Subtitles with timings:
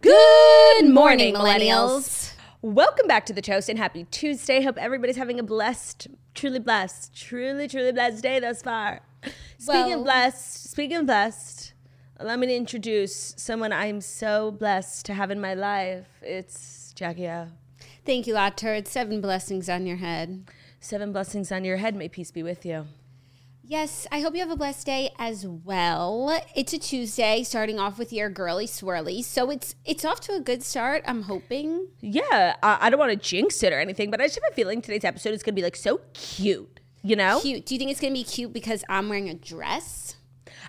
[0.00, 2.32] Good morning, millennials.
[2.62, 4.62] Welcome back to the toast and happy Tuesday.
[4.62, 9.00] Hope everybody's having a blessed, truly blessed, truly, truly blessed day thus far.
[9.58, 11.72] Speaking Well- of blessed, speaking of blessed,
[12.18, 16.06] allow me to introduce someone I'm so blessed to have in my life.
[16.22, 17.48] It's Jackie O.
[18.04, 18.86] Thank you, La Turd.
[18.86, 20.48] Seven blessings on your head.
[20.80, 21.96] Seven blessings on your head.
[21.96, 22.86] May peace be with you.
[23.70, 26.40] Yes, I hope you have a blessed day as well.
[26.56, 30.40] It's a Tuesday, starting off with your girly swirly, so it's it's off to a
[30.40, 31.04] good start.
[31.06, 31.88] I'm hoping.
[32.00, 34.54] Yeah, I, I don't want to jinx it or anything, but I just have a
[34.54, 36.80] feeling today's episode is going to be like so cute.
[37.02, 37.40] You know?
[37.42, 37.66] Cute.
[37.66, 40.16] Do you think it's gonna be cute because I'm wearing a dress?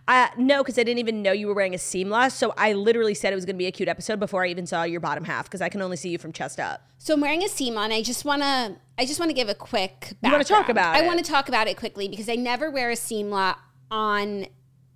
[0.10, 2.34] Uh, no, because I didn't even know you were wearing a seamless.
[2.34, 4.66] So I literally said it was going to be a cute episode before I even
[4.66, 6.82] saw your bottom half because I can only see you from chest up.
[6.98, 7.92] So I'm wearing a seam on.
[7.92, 10.16] I just wanna I just wanna give a quick.
[10.24, 10.70] You wanna talk background.
[10.72, 13.56] about I want to talk about it quickly because I never wear a seamla
[13.92, 14.48] on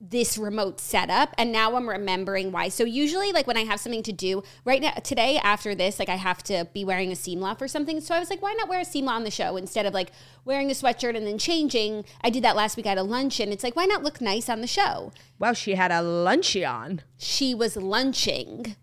[0.06, 2.68] this remote setup and now I'm remembering why.
[2.68, 6.10] So usually like when I have something to do right now today after this like
[6.10, 8.02] I have to be wearing a seamla for something.
[8.02, 10.12] So I was like why not wear a seamla on the show instead of like
[10.44, 12.04] wearing a sweatshirt and then changing.
[12.22, 13.54] I did that last week at a luncheon.
[13.54, 15.14] It's like why not look nice on the show?
[15.40, 17.02] Wow, she had a lunchy on.
[17.17, 18.76] She was lunching.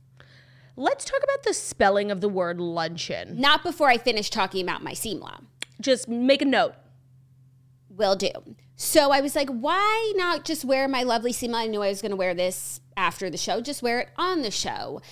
[0.75, 3.39] Let's talk about the spelling of the word luncheon.
[3.39, 5.43] Not before I finish talking about my seamla.
[5.83, 6.75] Just make a note.
[7.91, 8.31] will do.
[8.83, 11.55] So I was like, why not just wear my lovely seam?
[11.55, 13.61] I knew I was going to wear this after the show.
[13.61, 15.03] Just wear it on the show.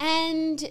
[0.00, 0.70] And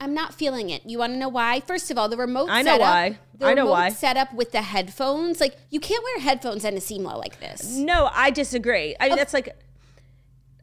[0.00, 0.82] I'm not feeling it.
[0.84, 1.60] You want to know why?
[1.60, 3.18] First of all, the remote I know setup, why.
[3.38, 3.90] The I know why.
[3.90, 5.40] setup with the headphones.
[5.40, 7.76] Like, you can't wear headphones and a seamla like this.
[7.76, 8.96] No, I disagree.
[8.98, 9.56] I mean, that's like,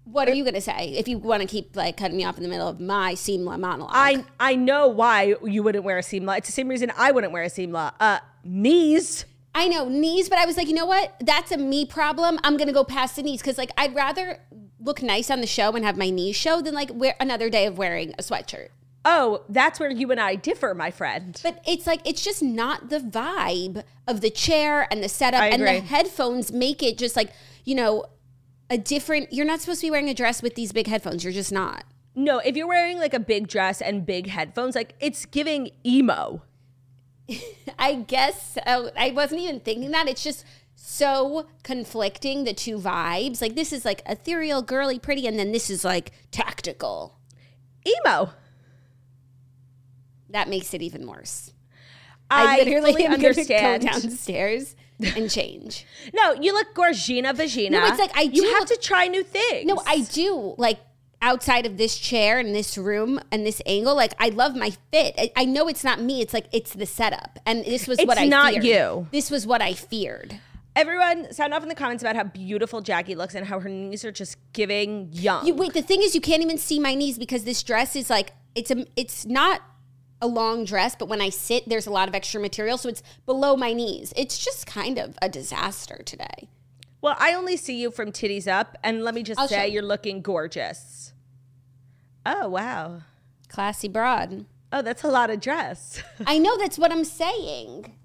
[0.03, 2.35] What are you going to say if you want to keep like cutting me off
[2.35, 3.91] in the middle of my seamla monologue?
[3.93, 6.39] I I know why you wouldn't wear a seamla.
[6.39, 7.93] It's the same reason I wouldn't wear a seamla.
[7.97, 9.23] Uh, knees.
[9.55, 11.15] I know knees, but I was like, you know what?
[11.19, 12.39] That's a me problem.
[12.43, 14.39] I'm gonna go past the knees because like I'd rather
[14.79, 17.65] look nice on the show and have my knees show than like wear another day
[17.65, 18.69] of wearing a sweatshirt.
[19.03, 21.39] Oh, that's where you and I differ, my friend.
[21.41, 25.61] But it's like it's just not the vibe of the chair and the setup and
[25.61, 27.31] the headphones make it just like
[27.63, 28.05] you know
[28.69, 29.31] a different.
[29.33, 31.23] You're not supposed to be wearing a dress with these big headphones.
[31.23, 31.85] You're just not.
[32.15, 36.41] No, if you're wearing like a big dress and big headphones, like it's giving emo.
[37.79, 40.07] I guess uh, I wasn't even thinking that.
[40.07, 40.45] It's just
[40.75, 43.41] so conflicting the two vibes.
[43.41, 47.17] Like this is like ethereal, girly, pretty, and then this is like tactical.
[47.85, 48.31] Emo.
[50.29, 51.53] That makes it even worse.
[52.29, 53.83] I, literally fully am understand.
[53.83, 55.85] go downstairs and change.
[56.13, 57.79] No, you look gorgina vagina.
[57.79, 59.65] No, it's like I You have look- to try new things.
[59.65, 60.79] No, I do like
[61.21, 63.95] outside of this chair and this room and this angle.
[63.95, 65.15] Like I love my fit.
[65.17, 66.21] I, I know it's not me.
[66.21, 68.65] It's like it's the setup, and this was what I not feared.
[68.65, 69.07] you.
[69.11, 70.39] This was what I feared.
[70.75, 74.05] Everyone, sound off in the comments about how beautiful Jackie looks and how her knees
[74.05, 75.45] are just giving young.
[75.45, 75.73] You wait.
[75.73, 78.69] The thing is, you can't even see my knees because this dress is like it's
[78.69, 78.85] a.
[78.95, 79.61] It's not
[80.21, 83.03] a long dress, but when I sit, there's a lot of extra material, so it's
[83.25, 84.13] below my knees.
[84.15, 86.49] It's just kind of a disaster today.
[87.07, 89.75] Well, I only see you from titties up, and let me just I'll say you.
[89.75, 91.13] you're looking gorgeous.
[92.25, 93.01] Oh wow.
[93.47, 94.45] Classy broad.
[94.73, 96.03] Oh, that's a lot of dress.
[96.27, 97.95] I know that's what I'm saying.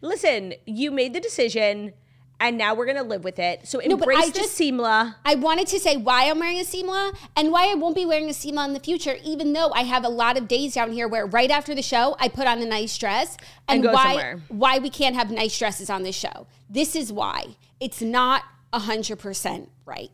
[0.00, 1.92] Listen, you made the decision,
[2.40, 3.66] and now we're gonna live with it.
[3.68, 5.16] So but embrace I the just- seamla.
[5.26, 8.30] I wanted to say why I'm wearing a seamla and why I won't be wearing
[8.30, 11.08] a seamla in the future, even though I have a lot of days down here
[11.08, 13.36] where right after the show I put on a nice dress
[13.68, 14.40] and, And go why somewhere.
[14.48, 16.46] why we can't have nice dresses on this show.
[16.70, 17.56] This is why.
[17.80, 18.42] It's not
[18.72, 20.10] hundred percent right.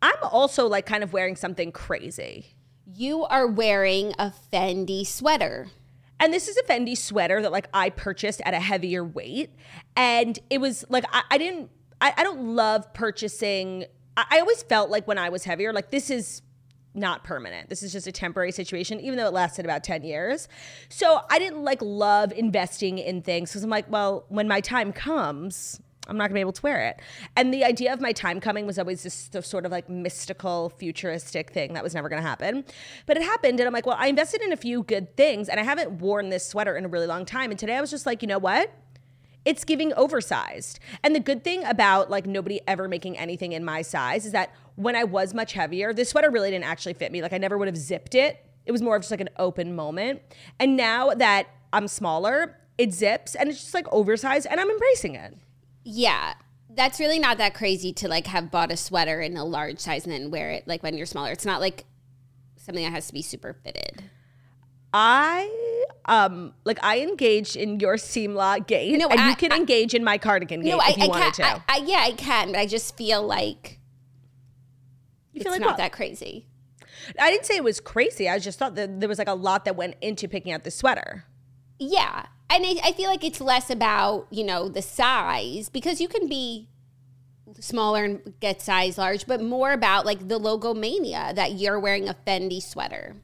[0.00, 2.54] I'm also like kind of wearing something crazy.
[2.86, 5.68] You are wearing a Fendi sweater.
[6.20, 9.50] And this is a Fendi sweater that like I purchased at a heavier weight.
[9.96, 11.70] And it was like I, I didn't
[12.00, 15.90] I, I don't love purchasing I, I always felt like when I was heavier, like
[15.90, 16.42] this is
[16.94, 17.68] not permanent.
[17.68, 20.46] This is just a temporary situation, even though it lasted about 10 years.
[20.88, 24.92] So I didn't like love investing in things because I'm like, well, when my time
[24.92, 27.00] comes, I'm not gonna be able to wear it.
[27.36, 31.50] And the idea of my time coming was always this sort of like mystical, futuristic
[31.50, 32.64] thing that was never gonna happen.
[33.06, 35.60] But it happened, and I'm like, well, I invested in a few good things, and
[35.60, 37.50] I haven't worn this sweater in a really long time.
[37.50, 38.72] And today I was just like, you know what?
[39.44, 40.78] It's giving oversized.
[41.02, 44.52] And the good thing about like nobody ever making anything in my size is that
[44.76, 47.22] when I was much heavier, this sweater really didn't actually fit me.
[47.22, 48.44] Like I never would have zipped it.
[48.66, 50.22] It was more of just like an open moment.
[50.60, 55.16] And now that I'm smaller, it zips and it's just like oversized and I'm embracing
[55.16, 55.36] it.
[55.84, 56.34] Yeah.
[56.74, 60.04] That's really not that crazy to like have bought a sweater in a large size
[60.04, 61.30] and then wear it like when you're smaller.
[61.30, 61.84] It's not like
[62.56, 64.04] something that has to be super fitted.
[64.94, 65.50] I
[66.06, 69.94] um like I engaged in your seamla gate, No, and I- you can I- engage
[69.94, 71.44] in my cardigan gate No, I, if you wanted to.
[71.46, 73.78] I, I, yeah, I can, but I just feel like
[75.32, 75.76] you it's feel like not what?
[75.78, 76.46] that crazy.
[77.18, 78.28] I didn't say it was crazy.
[78.28, 80.70] I just thought that there was like a lot that went into picking out the
[80.70, 81.24] sweater.
[81.78, 82.26] Yeah.
[82.52, 86.28] And I, I feel like it's less about, you know, the size because you can
[86.28, 86.68] be
[87.60, 92.08] smaller and get size large, but more about like the logo mania that you're wearing
[92.08, 93.16] a Fendi sweater.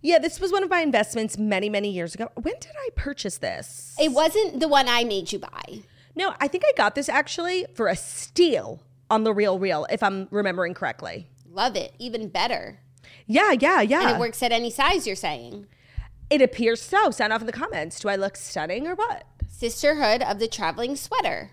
[0.00, 2.30] Yeah, this was one of my investments many, many years ago.
[2.34, 3.94] When did I purchase this?
[4.00, 5.82] It wasn't the one I made you buy.
[6.16, 10.02] No, I think I got this actually for a steal on the Real Real, if
[10.02, 11.28] I'm remembering correctly.
[11.48, 11.94] Love it.
[11.98, 12.80] Even better.
[13.26, 14.08] Yeah, yeah, yeah.
[14.08, 15.66] And it works at any size, you're saying.
[16.30, 17.10] It appears so.
[17.10, 18.00] Sound off in the comments.
[18.00, 19.24] Do I look stunning or what?
[19.48, 21.50] Sisterhood of the Traveling Sweater.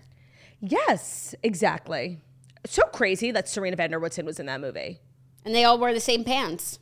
[0.60, 2.18] Yes, exactly.
[2.66, 5.00] So crazy that Serena van der Woodsen was in that movie.
[5.44, 6.78] And they all wore the same pants.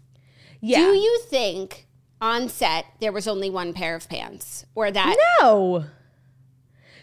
[0.60, 0.78] Yeah.
[0.78, 1.86] Do you think
[2.20, 4.66] on set there was only one pair of pants?
[4.74, 5.84] Or that No.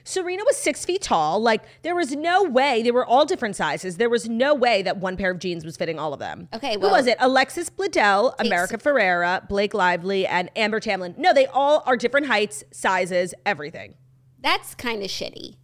[0.07, 1.41] Serena was six feet tall.
[1.41, 2.83] Like, there was no way.
[2.83, 3.97] They were all different sizes.
[3.97, 6.47] There was no way that one pair of jeans was fitting all of them.
[6.53, 7.17] Okay, Who was it?
[7.19, 11.15] Alexis Bledel, America Ferrera, Blake Lively, and Amber Tamblyn.
[11.17, 13.95] No, they all are different heights, sizes, everything.
[14.39, 15.55] that's kind of shitty.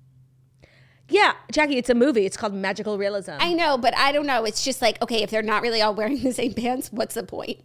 [1.08, 2.26] Yeah, Jackie, it's a movie.
[2.26, 3.34] It's called Magical Realism.
[3.38, 4.44] I know, but I don't know.
[4.46, 7.24] It's just like, okay, if they're not really all wearing the same pants, what's the
[7.24, 7.60] point?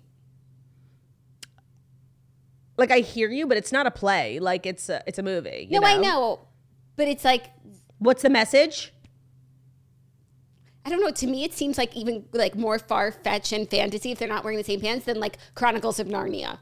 [2.78, 4.38] like, I hear you, but it's not a play.
[4.38, 5.66] Like, it's a, it's a movie.
[5.70, 6.40] you no, I know.
[6.96, 7.52] But it's like
[7.98, 8.92] What's the message?
[10.84, 11.10] I don't know.
[11.10, 14.44] To me, it seems like even like more far fetched and fantasy if they're not
[14.44, 16.58] wearing the same pants than like Chronicles of Narnia.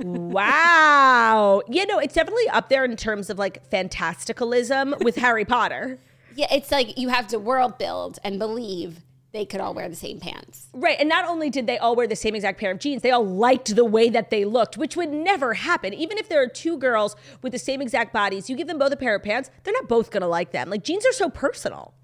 [0.00, 1.62] wow.
[1.68, 5.98] Yeah, no, it's definitely up there in terms of like fantasticalism with Harry Potter.
[6.36, 9.00] Yeah, it's like you have to world build and believe
[9.32, 10.68] they could all wear the same pants.
[10.72, 10.96] Right.
[10.98, 13.26] And not only did they all wear the same exact pair of jeans, they all
[13.26, 15.92] liked the way that they looked, which would never happen.
[15.92, 18.92] Even if there are two girls with the same exact bodies, you give them both
[18.92, 20.70] a pair of pants, they're not both going to like them.
[20.70, 21.94] Like jeans are so personal.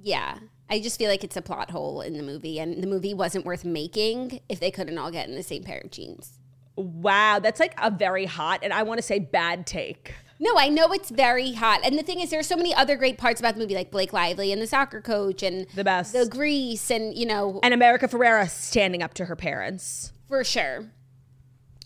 [0.00, 0.38] Yeah.
[0.70, 3.46] I just feel like it's a plot hole in the movie, and the movie wasn't
[3.46, 6.38] worth making if they couldn't all get in the same pair of jeans.
[6.76, 7.40] Wow.
[7.40, 10.14] That's like a very hot and I want to say bad take.
[10.40, 11.80] No, I know it's very hot.
[11.82, 14.12] And the thing is, there's so many other great parts about the movie, like Blake
[14.12, 16.12] Lively and the soccer coach and The best.
[16.12, 20.12] the Grease, and, you know, And America Ferrera standing up to her parents.
[20.28, 20.86] for sure.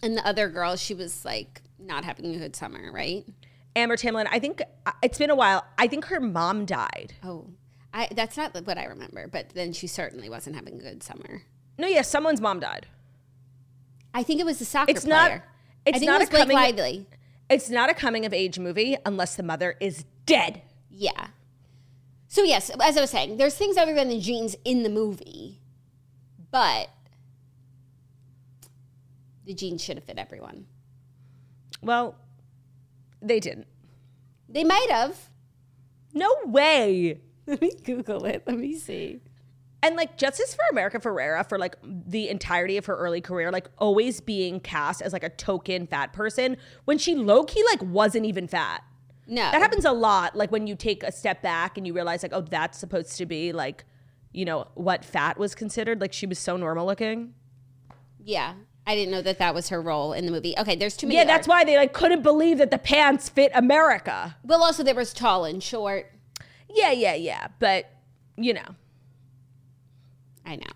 [0.03, 3.25] And the other girl, she was like not having a good summer, right?
[3.75, 5.65] Amber Tamblyn, I think uh, it's been a while.
[5.79, 7.15] I think her mom died.
[7.25, 7.47] Oh,
[7.95, 11.43] I, that's not what I remember, but then she certainly wasn't having a good summer.
[11.79, 12.87] No, yeah, someone's mom died.
[14.13, 15.41] I think it was the soccer It's not-
[15.87, 17.07] it's I think not it was a Blake coming- Lively.
[17.49, 20.63] It's not a coming of age movie unless the mother is dead.
[20.89, 21.29] Yeah.
[22.29, 25.61] So yes, as I was saying, there's things other than the jeans in the movie,
[26.51, 26.89] but
[29.45, 30.67] the jeans should have fit everyone.
[31.83, 32.15] Well,
[33.21, 33.67] they didn't.
[34.49, 35.29] They might have.
[36.15, 37.21] No way.
[37.47, 38.45] Let me Google it.
[38.47, 39.21] Let me see.
[39.83, 43.67] And like justice for America Ferrera for like the entirety of her early career, like
[43.79, 48.25] always being cast as like a token fat person when she low key like wasn't
[48.25, 48.85] even fat.
[49.27, 50.37] No, That happens a lot.
[50.37, 53.27] Like when you take a step back and you realize like, oh, that's supposed to
[53.27, 53.85] be like,
[54.33, 56.01] you know, what fat was considered.
[56.01, 57.35] Like she was so normal looking.
[58.25, 58.55] Yeah,
[58.87, 60.55] I didn't know that that was her role in the movie.
[60.59, 61.17] Okay, there's too many.
[61.17, 64.37] Yeah, that's why they like couldn't believe that the pants fit America.
[64.45, 66.11] Well, also there was tall and short.
[66.69, 67.49] Yeah, yeah, yeah.
[67.59, 67.91] But
[68.37, 68.77] you know.
[70.45, 70.67] I know.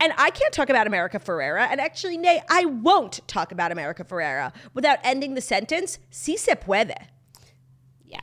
[0.00, 1.68] And I can't talk about America Ferrera.
[1.70, 6.54] And actually, nay, I won't talk about America Ferrera without ending the sentence, si se
[6.56, 6.94] puede.
[8.04, 8.20] Yeah.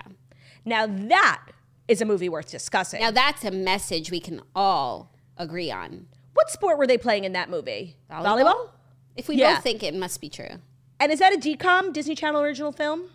[0.65, 1.41] Now that
[1.87, 3.01] is a movie worth discussing.
[3.01, 6.07] Now that's a message we can all agree on.
[6.33, 7.95] what sport were they playing in that movie?
[8.11, 8.69] Volleyball?
[9.15, 9.55] If we Yeah.
[9.55, 10.59] both think it must be true.
[10.99, 13.09] And is that a DCOM, Disney Channel original film?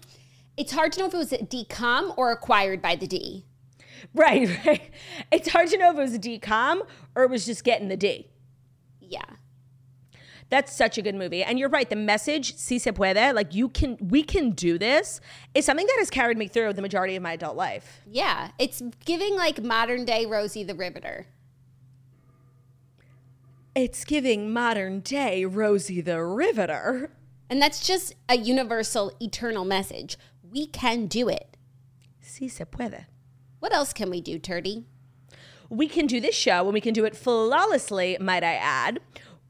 [0.57, 3.45] It's hard to know if it was a DCOM or acquired by the D.
[4.14, 4.90] Right, right.
[5.31, 7.97] It's hard to know if it was a DCOM or it was just getting the
[7.97, 8.28] D.
[9.00, 9.25] Yeah.
[10.50, 11.43] That's such a good movie.
[11.43, 15.21] And you're right, the message, si se puede, like you can, we can do this,
[15.55, 18.00] is something that has carried me through the majority of my adult life.
[18.07, 18.50] Yeah.
[18.59, 21.26] It's giving like modern day Rosie the Riveter.
[23.75, 27.11] It's giving modern day Rosie the Riveter.
[27.50, 30.17] And that's just a universal, eternal message.
[30.50, 31.57] We can do it.
[32.21, 33.07] Si se puede.
[33.61, 34.85] What else can we do, Turdy?
[35.69, 39.00] We can do this show and we can do it flawlessly, might I add.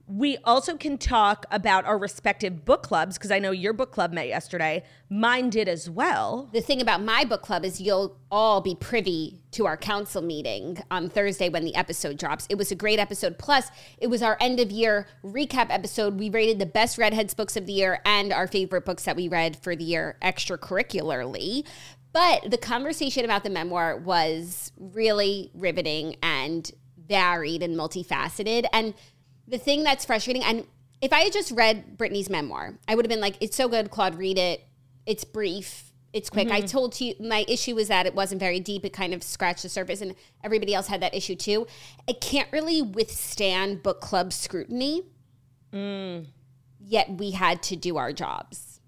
[0.08, 4.14] We also can talk about our respective book clubs because I know your book club
[4.14, 4.82] met yesterday.
[5.10, 6.48] Mine did as well.
[6.54, 10.78] The thing about my book club is you'll all be privy to our council meeting
[10.90, 12.46] on Thursday when the episode drops.
[12.48, 13.36] It was a great episode.
[13.36, 16.18] Plus, it was our end of year recap episode.
[16.18, 19.28] We rated the best Redheads books of the year and our favorite books that we
[19.28, 21.66] read for the year extracurricularly.
[22.12, 26.70] But the conversation about the memoir was really riveting and
[27.06, 28.66] varied and multifaceted.
[28.72, 28.94] And
[29.48, 30.66] The thing that's frustrating, and
[31.00, 33.90] if I had just read Britney's memoir, I would have been like, it's so good,
[33.90, 34.62] Claude, read it.
[35.06, 36.50] It's brief, it's quick.
[36.50, 36.66] I mm-hmm.
[36.66, 38.84] told you my issue was that it wasn't very deep.
[38.84, 41.66] It kind of scratched the surface, and everybody else had that issue too.
[42.06, 45.04] It can't really withstand book club scrutiny.
[45.72, 46.26] Mm.
[46.78, 48.80] Yet we had to do our jobs.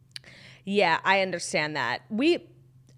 [0.64, 2.02] Yeah, I understand that.
[2.10, 2.46] We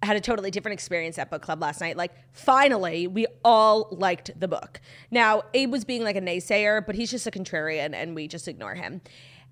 [0.05, 1.97] had a totally different experience at book club last night.
[1.97, 4.81] Like, finally, we all liked the book.
[5.11, 8.47] Now, Abe was being like a naysayer, but he's just a contrarian and we just
[8.47, 9.01] ignore him.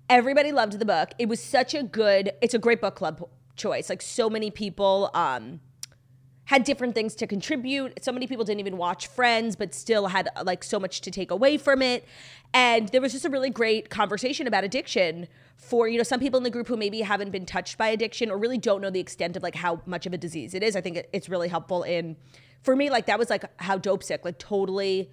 [0.08, 1.10] Everybody loved the book.
[1.18, 3.88] It was such a good, it's a great book club choice.
[3.88, 5.60] Like, so many people, um,
[6.46, 8.02] had different things to contribute.
[8.02, 11.10] So many people didn't even watch Friends, but still had uh, like so much to
[11.10, 12.04] take away from it.
[12.52, 16.38] And there was just a really great conversation about addiction for, you know, some people
[16.38, 19.00] in the group who maybe haven't been touched by addiction or really don't know the
[19.00, 20.74] extent of like how much of a disease it is.
[20.74, 22.16] I think it's really helpful in,
[22.62, 25.10] for me, like that was like how Dopesick, like totally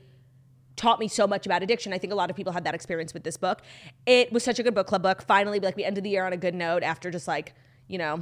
[0.76, 1.94] taught me so much about addiction.
[1.94, 3.62] I think a lot of people had that experience with this book.
[4.06, 5.22] It was such a good book club book.
[5.22, 7.54] Finally, like we ended the year on a good note after just like,
[7.88, 8.22] you know,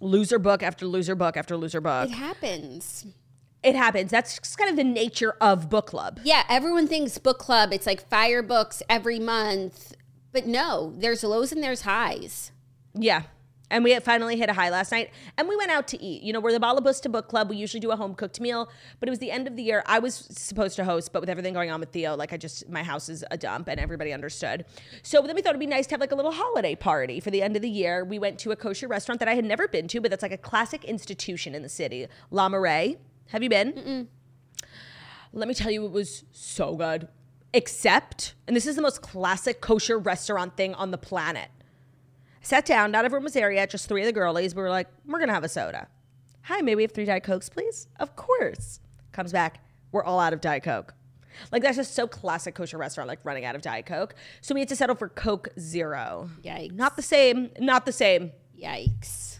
[0.00, 2.08] loser book after loser book after loser book.
[2.08, 3.06] It happens.
[3.62, 4.10] It happens.
[4.10, 6.20] That's kind of the nature of book club.
[6.24, 9.94] Yeah, everyone thinks book club, it's like fire books every month.
[10.32, 12.52] But no, there's lows and there's highs.
[12.94, 13.24] Yeah.
[13.70, 15.10] And we had finally hit a high last night.
[15.36, 16.22] And we went out to eat.
[16.22, 17.48] You know, we're the Balabusta Book Club.
[17.48, 19.82] We usually do a home cooked meal, but it was the end of the year.
[19.86, 22.68] I was supposed to host, but with everything going on with Theo, like I just,
[22.68, 24.64] my house is a dump and everybody understood.
[25.02, 27.30] So then we thought it'd be nice to have like a little holiday party for
[27.30, 28.04] the end of the year.
[28.04, 30.32] We went to a kosher restaurant that I had never been to, but that's like
[30.32, 32.96] a classic institution in the city, Le Marais.
[33.28, 34.08] Have you been?
[35.32, 37.06] Let me tell you, it was so good.
[37.52, 41.50] Except, and this is the most classic kosher restaurant thing on the planet.
[42.42, 44.54] Sat down, not everyone was there yet, just three of the girlies.
[44.54, 45.88] We were like, we're gonna have a soda.
[46.42, 47.86] Hi, may we have three Diet Cokes, please?
[47.98, 48.80] Of course.
[49.12, 50.94] Comes back, we're all out of Diet Coke.
[51.52, 54.14] Like that's just so classic kosher restaurant, like running out of Diet Coke.
[54.40, 56.30] So we had to settle for Coke Zero.
[56.42, 56.72] Yikes.
[56.72, 58.32] Not the same, not the same.
[58.60, 59.38] Yikes.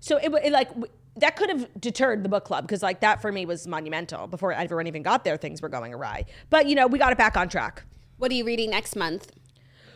[0.00, 3.22] So it, it like w- that could have deterred the book club because like that
[3.22, 4.26] for me was monumental.
[4.26, 6.26] Before everyone even got there, things were going awry.
[6.50, 7.84] But you know, we got it back on track.
[8.18, 9.32] What are you reading next month?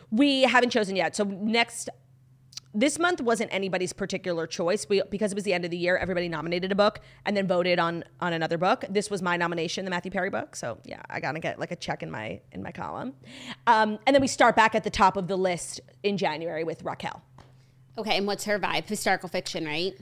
[0.09, 1.15] We haven't chosen yet.
[1.15, 1.89] So next
[2.73, 4.87] this month wasn't anybody's particular choice.
[4.87, 7.47] We because it was the end of the year, everybody nominated a book and then
[7.47, 8.85] voted on on another book.
[8.89, 10.55] This was my nomination, the Matthew Perry book.
[10.55, 13.13] So yeah, I gotta get like a check in my in my column.
[13.67, 16.83] Um, and then we start back at the top of the list in January with
[16.83, 17.21] Raquel.
[17.97, 18.87] Okay, and what's her vibe?
[18.87, 19.93] Historical fiction, right?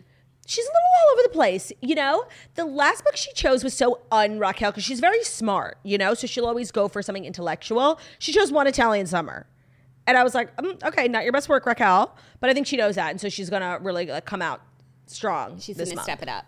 [0.45, 2.25] She's a little all over the place, you know.
[2.55, 6.13] The last book she chose was so un Raquel because she's very smart, you know.
[6.13, 7.99] So she'll always go for something intellectual.
[8.19, 9.47] She chose One Italian Summer,
[10.09, 12.77] and I was like, mm, okay, not your best work, Raquel, but I think she
[12.77, 14.61] knows that, and so she's gonna really like come out
[15.05, 15.59] strong.
[15.59, 16.03] She's gonna month.
[16.03, 16.45] step it up.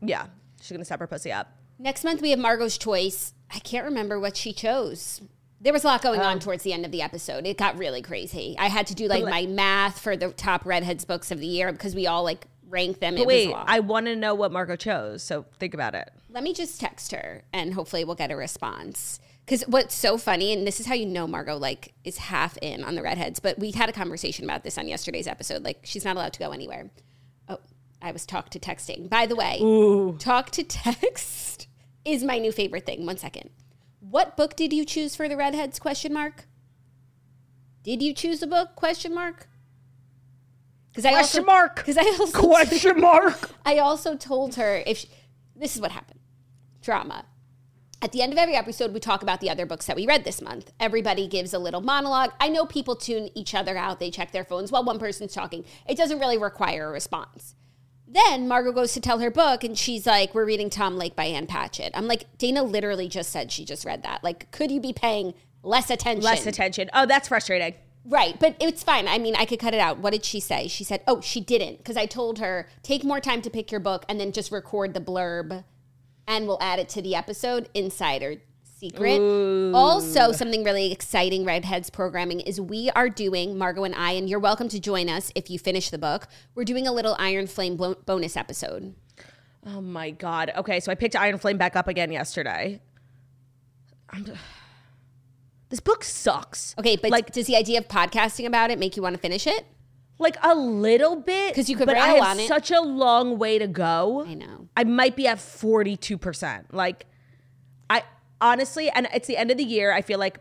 [0.00, 0.26] Yeah,
[0.60, 1.52] she's gonna step her pussy up.
[1.78, 3.34] Next month we have Margot's choice.
[3.54, 5.20] I can't remember what she chose.
[5.60, 7.46] There was a lot going on towards the end of the episode.
[7.46, 8.56] It got really crazy.
[8.58, 11.70] I had to do like my math for the top redheads books of the year
[11.70, 13.14] because we all like rank them.
[13.14, 13.64] But it wait, was a lot.
[13.68, 16.10] I want to know what Margot chose, so think about it.
[16.30, 19.20] Let me just text her and hopefully we'll get a response.
[19.44, 22.84] Because what's so funny, and this is how you know Margot like is half in
[22.84, 25.64] on the redheads, but we had a conversation about this on yesterday's episode.
[25.64, 26.90] Like she's not allowed to go anywhere.
[27.48, 27.58] Oh,
[28.00, 29.08] I was talk to texting.
[29.08, 29.58] By the way,
[30.18, 31.66] talk to text
[32.04, 33.04] is my new favorite thing.
[33.04, 33.50] One second.
[33.98, 35.78] What book did you choose for the redheads?
[35.78, 36.46] Question mark.
[37.82, 38.76] Did you choose a book?
[38.76, 39.48] Question mark.
[40.90, 41.76] Because I Question mark.
[41.76, 43.50] Because I also Question mark.
[43.64, 45.08] I also told her if she,
[45.56, 46.20] this is what happened
[46.82, 47.24] drama.
[48.02, 50.24] At the end of every episode, we talk about the other books that we read
[50.24, 50.72] this month.
[50.80, 52.32] Everybody gives a little monologue.
[52.40, 55.64] I know people tune each other out, they check their phones while one person's talking.
[55.86, 57.54] It doesn't really require a response.
[58.08, 61.26] Then Margot goes to tell her book, and she's like, We're reading Tom Lake by
[61.26, 61.92] Ann Patchett.
[61.94, 64.24] I'm like, Dana literally just said she just read that.
[64.24, 65.32] Like, could you be paying
[65.62, 66.24] less attention?
[66.24, 66.90] Less attention.
[66.92, 67.74] Oh, that's frustrating.
[68.04, 69.06] Right, but it's fine.
[69.06, 69.98] I mean, I could cut it out.
[69.98, 70.66] What did she say?
[70.66, 73.80] She said, "Oh, she didn't," because I told her take more time to pick your
[73.80, 75.62] book and then just record the blurb,
[76.26, 77.68] and we'll add it to the episode.
[77.74, 78.36] Insider
[78.82, 79.20] secret.
[79.74, 84.40] Also, something really exciting, Redheads programming is we are doing Margot and I, and you're
[84.40, 86.26] welcome to join us if you finish the book.
[86.56, 88.94] We're doing a little Iron Flame bo- bonus episode.
[89.64, 90.50] Oh my god.
[90.56, 92.80] Okay, so I picked Iron Flame back up again yesterday.
[94.10, 94.26] I'm,
[95.68, 96.74] this book sucks.
[96.76, 99.46] Okay, but like does the idea of podcasting about it make you want to finish
[99.46, 99.64] it?
[100.18, 102.48] Like a little bit 'Cause you could but I rail have on it.
[102.48, 104.24] such a long way to go.
[104.26, 104.68] I know.
[104.76, 106.72] I might be at 42%.
[106.72, 107.06] Like
[107.90, 108.02] I
[108.40, 110.38] honestly and it's the end of the year, I feel like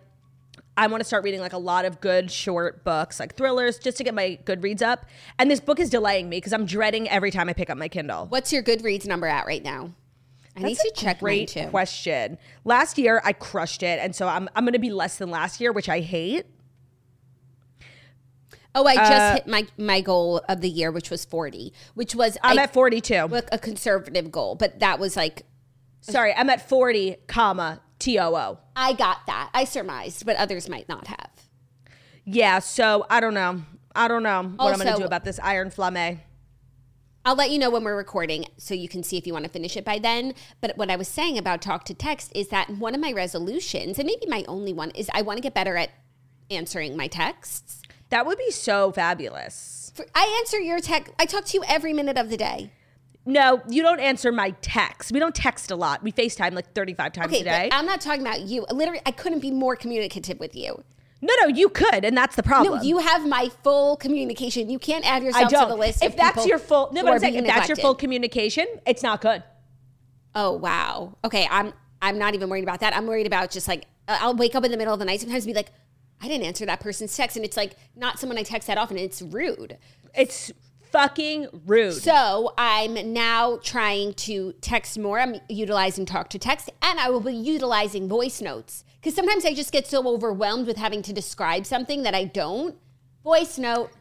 [0.77, 3.97] I want to start reading like a lot of good short books, like thrillers, just
[3.97, 5.05] to get my Goodreads up.
[5.37, 7.87] And this book is delaying me because I'm dreading every time I pick up my
[7.89, 8.27] Kindle.
[8.27, 9.91] What's your Goodreads number at right now?
[10.55, 11.67] I need That's to a check mine great too.
[11.67, 12.37] question.
[12.65, 15.71] Last year I crushed it, and so I'm I'm gonna be less than last year,
[15.71, 16.45] which I hate.
[18.73, 22.15] Oh, I just Uh, hit my my goal of the year, which was 40, which
[22.15, 23.27] was I'm I- at 42.
[23.27, 25.45] like a conservative goal, but that was like
[26.03, 28.57] Sorry, I'm at 40, comma T O O.
[28.75, 29.49] I got that.
[29.53, 31.29] I surmised, but others might not have.
[32.25, 33.61] Yeah, so I don't know.
[33.93, 36.21] I don't know what I'm gonna do about this Iron Flame.
[37.23, 39.51] I'll let you know when we're recording so you can see if you want to
[39.51, 40.33] finish it by then.
[40.59, 43.99] But what I was saying about talk to text is that one of my resolutions,
[43.99, 45.91] and maybe my only one, is I want to get better at
[46.49, 47.80] answering my texts.
[48.11, 49.91] That would be so fabulous.
[50.15, 51.13] I answer your text.
[51.19, 52.71] I talk to you every minute of the day.
[53.25, 55.11] No, you don't answer my text.
[55.11, 56.01] We don't text a lot.
[56.01, 57.69] We FaceTime like 35 times Okay, a day.
[57.71, 58.65] I'm not talking about you.
[58.71, 60.83] Literally, I couldn't be more communicative with you.
[61.21, 62.77] no, no, you could, and that's the problem.
[62.77, 64.69] No, you have my full communication.
[64.69, 66.03] You can't add yourself to the list.
[66.03, 69.21] if that's your full, no, but I'm saying if that's your full communication, it's not
[69.21, 69.43] good.
[70.33, 71.17] Oh wow.
[71.23, 72.95] Okay, I'm I'm not even worried about that.
[72.95, 75.45] I'm worried about just like I'll wake up in the middle of the night sometimes
[75.45, 75.71] and be like,
[76.21, 78.97] I didn't answer that person's text, and it's like not someone I text that often.
[78.97, 79.77] It's rude.
[80.13, 80.51] It's
[80.91, 81.93] fucking rude.
[81.93, 85.19] So I'm now trying to text more.
[85.19, 89.53] I'm utilizing talk to text, and I will be utilizing voice notes because sometimes I
[89.53, 92.75] just get so overwhelmed with having to describe something that I don't.
[93.23, 93.91] Voice note.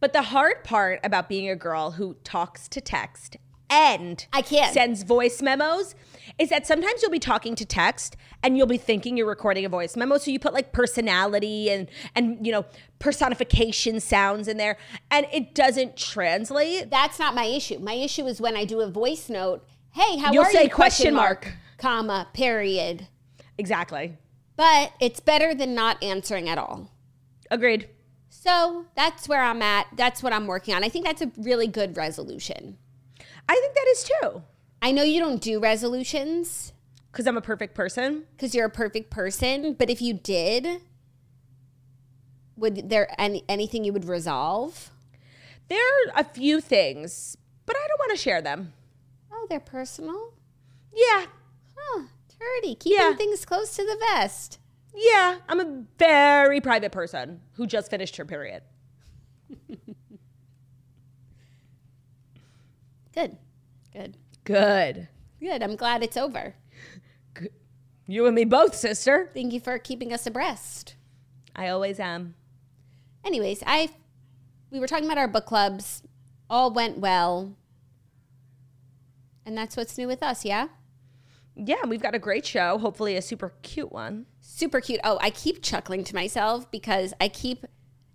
[0.00, 3.36] But the hard part about being a girl who talks to text
[3.70, 4.72] and I can't.
[4.72, 5.94] sends voice memos
[6.38, 9.68] is that sometimes you'll be talking to text and you'll be thinking you're recording a
[9.68, 12.64] voice memo so you put like personality and and you know
[12.98, 14.76] personification sounds in there
[15.10, 17.78] and it doesn't translate That's not my issue.
[17.78, 19.66] My issue is when I do a voice note.
[19.92, 20.70] Hey, how You'll are say you?
[20.70, 21.52] question mark.
[21.78, 23.06] comma, period.
[23.56, 24.16] exactly
[24.56, 26.90] But it's better than not answering at all.
[27.50, 27.88] agreed
[28.28, 29.86] So that's where I'm at.
[29.96, 30.84] That's what I'm working on.
[30.84, 32.76] I think that's a really good resolution.
[33.48, 34.42] i think that is too
[34.80, 36.72] I know you don't do resolutions
[37.10, 40.82] because i'm a perfect person because you're a perfect person, but if you did,
[42.56, 44.90] would there any anything you would resolve?
[45.68, 47.36] there are a few things
[47.66, 48.72] but i don't want to share them
[49.30, 50.32] Oh, they're personal.
[50.94, 51.26] yeah
[51.76, 52.04] Huh,
[52.40, 52.74] dirty.
[52.74, 53.14] Keeping Yeah.
[53.14, 54.58] things close to the vest.
[54.94, 58.62] yeah i'm a very private person who just finished her period
[63.14, 63.36] Good,
[64.48, 65.08] good,
[65.40, 65.62] good.
[65.62, 66.54] I'm glad it's over.
[68.06, 70.94] you and me both sister Thank you for keeping us abreast.
[71.54, 72.34] i always am
[73.24, 73.90] Anyways, I
[74.70, 76.02] we were talking about our book clubs.
[76.48, 77.56] All went well.
[79.44, 80.68] And that's what's new with us, yeah?
[81.54, 82.78] Yeah, we've got a great show.
[82.78, 84.26] Hopefully, a super cute one.
[84.40, 85.00] Super cute.
[85.04, 87.66] Oh, I keep chuckling to myself because I keep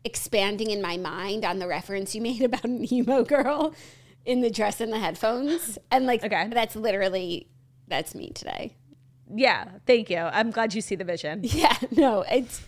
[0.04, 3.76] expanding in my mind on the reference you made about an emo girl
[4.25, 5.77] in the dress and the headphones.
[5.91, 6.47] And like Okay.
[6.51, 7.47] that's literally
[7.88, 8.75] that's me today.
[9.33, 10.17] Yeah, thank you.
[10.17, 11.41] I'm glad you see the vision.
[11.43, 12.62] Yeah, no, it's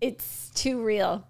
[0.00, 1.26] it's too real.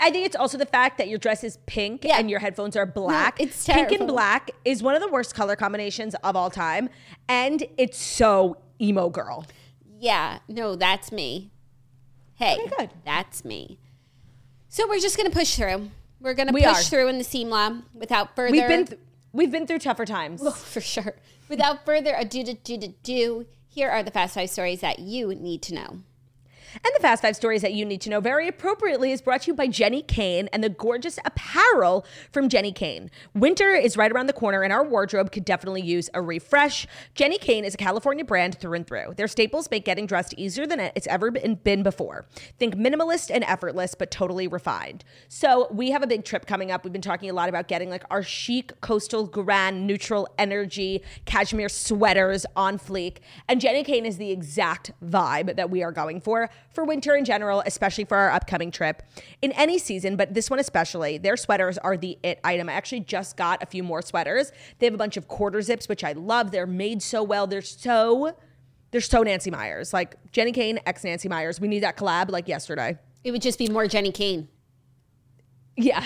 [0.00, 2.18] I think it's also the fact that your dress is pink Yeah.
[2.18, 3.40] and your headphones are black.
[3.40, 6.88] it's pink and black is one of the worst color combinations of all time,
[7.28, 9.44] and it's so emo girl.
[9.98, 11.50] Yeah, no, that's me.
[12.34, 12.90] Hey, Okay, good.
[13.04, 13.78] that's me.
[14.68, 15.90] So we're just gonna push through.
[16.20, 16.82] We're gonna We push are.
[16.82, 18.52] through in the SEMLA without further.
[18.52, 19.00] We've been th-
[19.32, 20.40] we've been through tougher times.
[20.44, 21.16] Oh, for sure.
[21.48, 25.34] Without further ado, to do, to do, here are the fast five stories that you
[25.34, 25.98] need to know.
[26.84, 29.48] And the Fast Five stories that you need to know very appropriately is brought to
[29.48, 33.10] you by Jenni Kayne and the gorgeous apparel from Jenni Kayne.
[33.34, 36.86] Winter is right around the corner, and our wardrobe could definitely use a refresh.
[37.14, 39.14] Jenni Kayne is a California brand through and through.
[39.16, 42.26] Their staples make getting dressed easier than it's ever been, before.
[42.58, 45.04] Think minimalist and effortless, but totally refined.
[45.28, 46.84] So, we have a big trip coming up.
[46.84, 51.68] We've been talking a lot about getting like our chic, coastal, grand, neutral energy cashmere
[51.68, 53.18] sweaters on fleek.
[53.48, 57.24] And Jenni Kayne is the exact vibe that we are going for for winter in
[57.24, 59.02] general, especially for our upcoming trip.
[59.42, 62.68] In any season, but this one especially, their sweaters are the it item.
[62.68, 64.52] I actually just got a few more sweaters.
[64.78, 66.52] They have a bunch of quarter zips, which I love.
[66.52, 67.48] They're made so well.
[67.48, 68.36] They're so
[68.92, 69.92] they're so Nancy Meyers.
[69.92, 71.60] Like Jenni Kayne, ex Nancy Meyers.
[71.60, 72.98] We need that collab like yesterday.
[73.24, 74.48] It would just be more Jenni Kayne.
[75.78, 76.02] Yeah.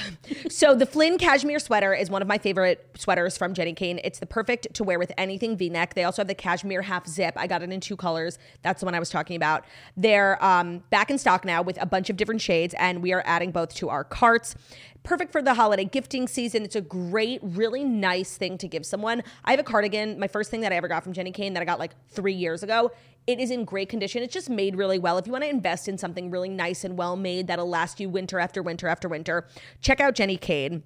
[0.49, 4.01] So the Flynn cashmere sweater is one of my favorite sweaters from Jenni Kayne.
[4.03, 5.95] It's the perfect to wear with anything V-neck.
[5.95, 7.35] They also have the cashmere half zip.
[7.37, 8.37] I got it in two colors.
[8.63, 9.65] That's the one I was talking about.
[9.97, 13.23] They're um, back in stock now with a bunch of different shades, and we are
[13.25, 14.57] adding both to our carts.
[15.05, 16.65] Perfect for the holiday gifting season.
[16.65, 19.23] It's a great, really nice thing to give someone.
[19.45, 21.63] I have a cardigan, my first thing that I ever got from Jenni Kayne that
[21.63, 22.91] I got like three years ago.
[23.27, 24.23] It is in great condition.
[24.23, 25.19] It's just made really well.
[25.19, 28.09] If you want to invest in something really nice and well made that'll last you
[28.09, 29.47] winter after winter after winter,
[29.81, 30.83] check out Jenni Kayne.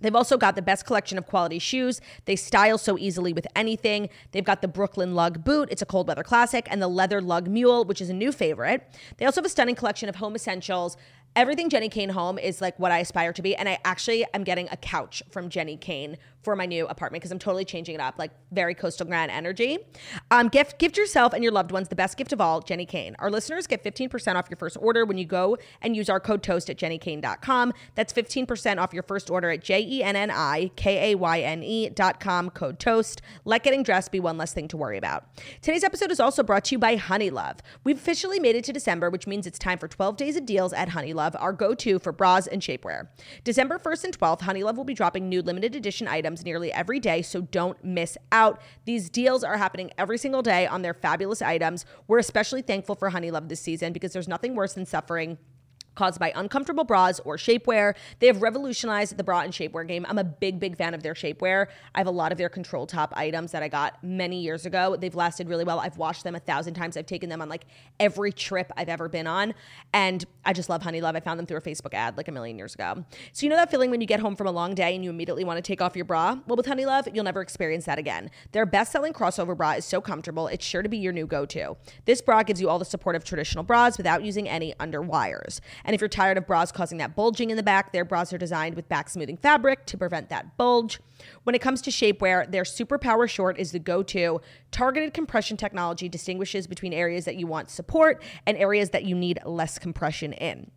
[0.00, 2.00] They've also got the best collection of quality shoes.
[2.26, 4.10] They style so easily with anything.
[4.32, 7.48] They've got the Brooklyn Lug boot, it's a cold weather classic, and the leather lug
[7.48, 8.86] mule, which is a new favorite.
[9.16, 10.96] They also have a stunning collection of home essentials.
[11.34, 13.54] Everything Jenni Kayne home is like what I aspire to be.
[13.54, 17.32] And I actually am getting a couch from Jenni Kayne for my new apartment because
[17.32, 19.78] I'm totally changing it up, like very coastal grand energy.
[20.30, 23.16] Um, gift gift yourself and your loved ones the best gift of all, Jenni Kayne.
[23.18, 26.44] Our listeners get 15% off your first order when you go and use our code
[26.44, 27.72] toast at jennikayne.com.
[27.96, 30.28] That's 15% off your first order at J-E-N-N-I-K-A-Y-N-E
[31.90, 33.22] dot com, code toast.
[33.44, 35.24] Let getting dressed be one less thing to worry about.
[35.62, 37.58] Today's episode is also brought to you by Honeylove.
[37.82, 40.72] We've officially made it to December, which means it's time for 12 days of deals
[40.72, 43.08] at Honeylove, our go-to for bras and shapewear.
[43.42, 47.22] December 1st and 12th, Honeylove will be dropping new limited edition items nearly every day,
[47.22, 48.60] so don't miss out.
[48.84, 51.84] These deals are happening every single day on their fabulous items.
[52.08, 55.38] We're especially thankful for Honeylove this season because there's nothing worse than suffering
[55.96, 57.96] caused by uncomfortable bras or shapewear.
[58.20, 60.06] They have revolutionized the bra and shapewear game.
[60.08, 61.66] I'm a big, big fan of their shapewear.
[61.94, 64.96] I have a lot of their control top items that I got many years ago.
[64.96, 65.80] They've lasted really well.
[65.80, 66.96] I've washed them a thousand times.
[66.96, 67.66] I've taken them on like
[67.98, 69.54] every trip I've ever been on.
[69.92, 71.16] And I just love Honeylove.
[71.16, 73.04] I found them through a Facebook ad like a million years ago.
[73.32, 75.10] So you know that feeling when you get home from a long day and you
[75.10, 76.36] immediately want to take off your bra?
[76.46, 78.30] Well, with Honeylove, you'll never experience that again.
[78.52, 81.76] Their best-selling crossover bra is so comfortable, it's sure to be your new go-to.
[82.04, 85.60] This bra gives you all the support of traditional bras without using any underwires.
[85.86, 88.38] And if you're tired of bras causing that bulging in the back, their bras are
[88.38, 91.00] designed with back smoothing fabric to prevent that bulge.
[91.44, 94.40] When it comes to shapewear, their Superpower Short is the go to.
[94.72, 99.38] Targeted compression technology distinguishes between areas that you want support and areas that you need
[99.46, 100.70] less compression in.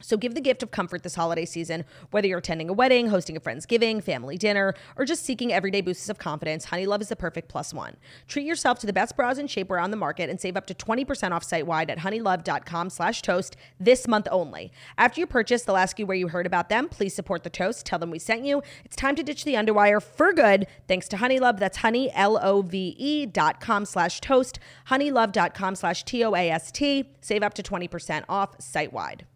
[0.00, 3.36] So give the gift of comfort this holiday season, whether you're attending a wedding, hosting
[3.36, 7.48] a Friendsgiving, family dinner, or just seeking everyday boosts of confidence, Honeylove is the perfect
[7.48, 7.96] plus one.
[8.26, 10.74] Treat yourself to the best bras and shapewear on the market and save up to
[10.74, 14.72] 20% off site-wide at honeylove.com slash toast this month only.
[14.96, 16.88] After you purchase, they'll ask you where you heard about them.
[16.88, 17.86] Please support the toast.
[17.86, 18.62] Tell them we sent you.
[18.84, 21.58] It's time to ditch the underwire for good thanks to Honeylove.
[21.58, 24.58] That's honey, L-O-V-E dot com slash toast,
[24.88, 27.10] honeylove.com slash T-O-A-S-T.
[27.20, 29.26] Save up to 20% off site-wide.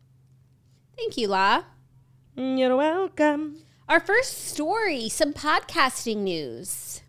[0.97, 1.65] Thank you, La.
[2.37, 3.59] You're welcome.
[3.89, 7.03] Our first story some podcasting news.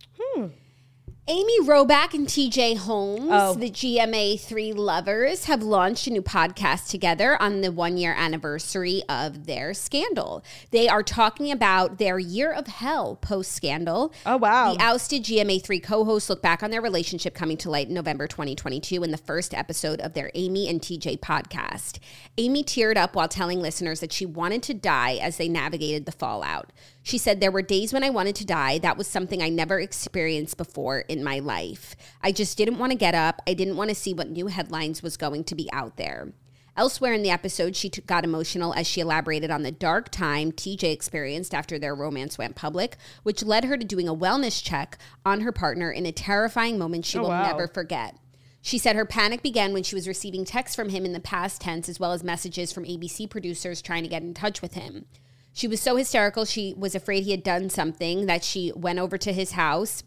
[1.25, 3.53] Amy Robach and TJ Holmes, Oh.
[3.53, 9.45] the GMA3 lovers, have launched a new podcast together on the one year anniversary of
[9.45, 10.43] their scandal.
[10.71, 14.11] They are talking about their year of hell post scandal.
[14.25, 14.73] Oh, wow.
[14.73, 18.27] The ousted GMA3 co hosts look back on their relationship coming to light in November
[18.27, 21.99] 2022 in the first episode of their Amy and TJ podcast.
[22.37, 26.11] Amy teared up while telling listeners that she wanted to die as they navigated the
[26.11, 26.71] fallout.
[27.05, 28.77] She said, There were days when I wanted to die.
[28.79, 31.95] That was something I never experienced before in my life.
[32.21, 33.41] I just didn't want to get up.
[33.45, 36.31] I didn't want to see what new headlines was going to be out there.
[36.75, 40.51] Elsewhere in the episode, she t- got emotional as she elaborated on the dark time
[40.51, 44.97] TJ experienced after their romance went public, which led her to doing a wellness check
[45.23, 47.43] on her partner in a terrifying moment she Oh, will wow.
[47.45, 48.17] never forget.
[48.61, 51.59] She said her panic began when she was receiving texts from him in the past
[51.61, 55.05] tense, as well as messages from ABC producers trying to get in touch with him.
[55.53, 59.17] She was so hysterical, she was afraid he had done something that she went over
[59.19, 60.03] to his house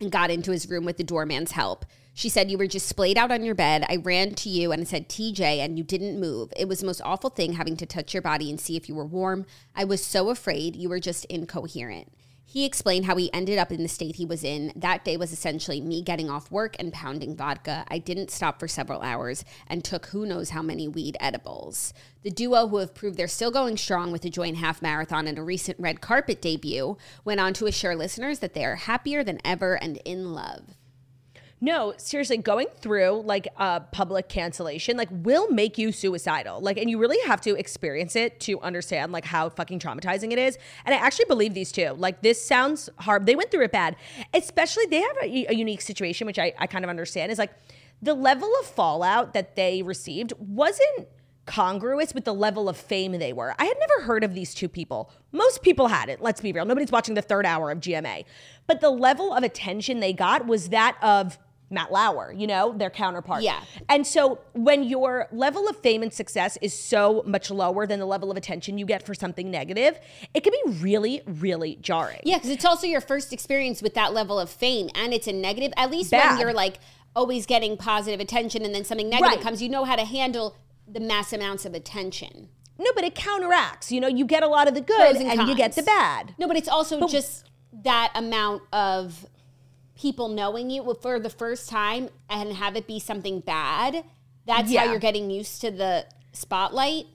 [0.00, 1.84] and got into his room with the doorman's help.
[2.14, 3.84] She said, You were just splayed out on your bed.
[3.88, 6.52] I ran to you and I said, TJ, and you didn't move.
[6.56, 8.94] It was the most awful thing having to touch your body and see if you
[8.94, 9.44] were warm.
[9.74, 12.12] I was so afraid you were just incoherent.
[12.54, 14.72] He explained how he ended up in the state he was in.
[14.76, 17.84] That day was essentially me getting off work and pounding vodka.
[17.88, 21.92] I didn't stop for several hours and took who knows how many weed edibles.
[22.22, 25.36] The duo, who have proved they're still going strong with a joint half marathon and
[25.36, 29.40] a recent red carpet debut, went on to assure listeners that they are happier than
[29.44, 30.76] ever and in love.
[31.64, 36.60] No, seriously, going through like a public cancellation like will make you suicidal.
[36.60, 40.38] Like and you really have to experience it to understand like how fucking traumatizing it
[40.38, 40.58] is.
[40.84, 41.94] And I actually believe these two.
[41.96, 43.24] Like this sounds hard.
[43.24, 43.96] They went through it bad.
[44.34, 47.54] Especially they have a, a unique situation which I, I kind of understand is like
[48.02, 51.08] the level of fallout that they received wasn't
[51.46, 53.54] congruous with the level of fame they were.
[53.58, 55.10] I had never heard of these two people.
[55.32, 56.66] Most people hadn't, let's be real.
[56.66, 58.24] Nobody's watching the third hour of GMA.
[58.66, 61.38] But the level of attention they got was that of
[61.74, 63.42] Matt Lauer, you know, their counterpart.
[63.42, 63.60] Yeah.
[63.88, 68.06] And so when your level of fame and success is so much lower than the
[68.06, 69.98] level of attention you get for something negative,
[70.32, 72.20] it can be really, really jarring.
[72.24, 75.32] Yeah, because it's also your first experience with that level of fame, and it's a
[75.32, 75.72] negative.
[75.76, 76.30] At least Bad.
[76.30, 76.78] when you're like
[77.16, 79.40] always getting positive attention, and then something negative Right.
[79.40, 80.56] comes, you know how to handle
[80.86, 82.48] the mass amounts of attention.
[82.78, 83.92] No, but it counteracts.
[83.92, 86.34] You know, you get a lot of the good and, and you get the bad.
[86.38, 87.48] No, but it's also just
[87.84, 89.26] that amount of
[89.94, 94.04] people knowing you for the first time and have it be something bad.
[94.46, 94.84] That's Yeah.
[94.84, 97.06] how you're getting used to the spotlight.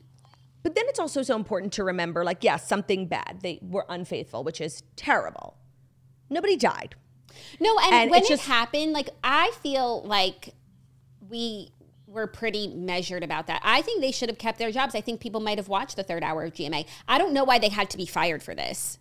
[0.63, 3.39] But then it's also so important to remember like, yes, something bad.
[3.41, 5.55] They were unfaithful, which is terrible.
[6.29, 6.95] Nobody died.
[7.59, 10.53] No, and, And when it just- happened, like I feel like
[11.29, 11.71] we
[12.07, 13.61] were pretty measured about that.
[13.63, 14.95] I think they should have kept their jobs.
[14.95, 16.85] I think people might have watched the third hour of GMA.
[17.07, 18.97] I don't know why they had to be fired for this.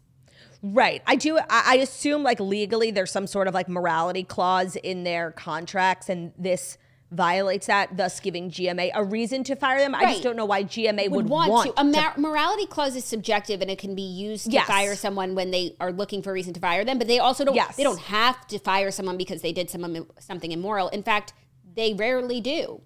[0.63, 1.03] Right.
[1.07, 1.39] I do.
[1.39, 6.09] I, I assume like legally there's some sort of like morality clause in their contracts,
[6.09, 6.79] and this
[7.11, 9.95] violates that, thus giving GMA a reason to fire them.
[9.95, 11.81] I just don't know why GMA would, Would want, want to.
[11.81, 14.67] A mar- morality clause is subjective and it can be used to Yes.
[14.67, 16.99] fire someone when they are looking for a reason to fire them.
[16.99, 17.55] But they also don't.
[17.55, 17.77] Yes.
[17.77, 20.89] They don't have to fire someone because they did some, um, something immoral.
[20.89, 21.33] In fact,
[21.75, 22.83] they rarely do.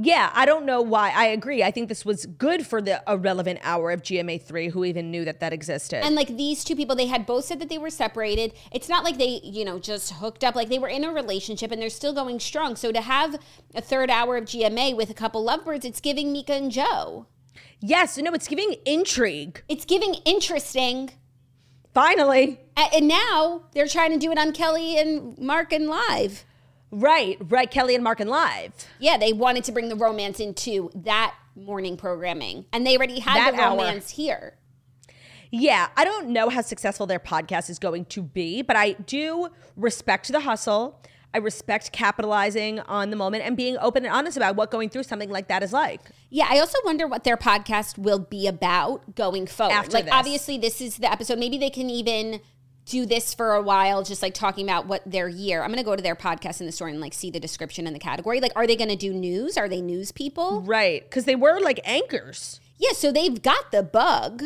[0.00, 1.10] Yeah, I don't know why.
[1.10, 1.64] I agree.
[1.64, 5.40] I think this was good for the irrelevant hour of GMA3 who even knew that
[5.40, 6.04] that existed.
[6.04, 8.52] And like these two people, they had both said that they were separated.
[8.70, 10.54] It's not like they, you know, just hooked up.
[10.54, 12.76] Like they were in a relationship and they're still going strong.
[12.76, 13.40] So to have
[13.74, 17.26] a third hour of GMA with a couple lovebirds, it's giving Mika and Joe.
[17.80, 19.64] yes, no, it's giving intrigue.
[19.68, 21.10] It's giving interesting.
[21.92, 22.60] Finally.
[22.94, 26.44] And now they're trying to do it on Kelly and Mark and Live.
[26.90, 27.70] Right, right.
[27.70, 28.72] Kelly and Mark and Live.
[28.98, 32.64] Yeah, they wanted to bring the romance into that morning programming.
[32.72, 33.76] And they already had That the hour.
[33.76, 34.54] romance here.
[35.50, 39.48] Yeah, I don't know how successful their podcast is going to be, but I do
[39.76, 41.02] respect the hustle.
[41.32, 45.02] I respect capitalizing on the moment and being open and honest about what going through
[45.02, 46.00] something like that is like.
[46.30, 49.74] Yeah, I also wonder what their podcast will be about going forward.
[49.74, 50.14] After like, this.
[50.14, 51.38] obviously, this is the episode.
[51.38, 52.40] Maybe they can even
[52.88, 55.62] do this for a while, just like talking about what their year.
[55.62, 57.86] I'm going to go to their podcast in the store and like see the description
[57.86, 58.40] and the category.
[58.40, 59.56] Like, are they going to do news?
[59.56, 60.62] Are they news people?
[60.62, 62.60] Right, because they were like anchors.
[62.78, 64.42] Yeah, so they've got the bug.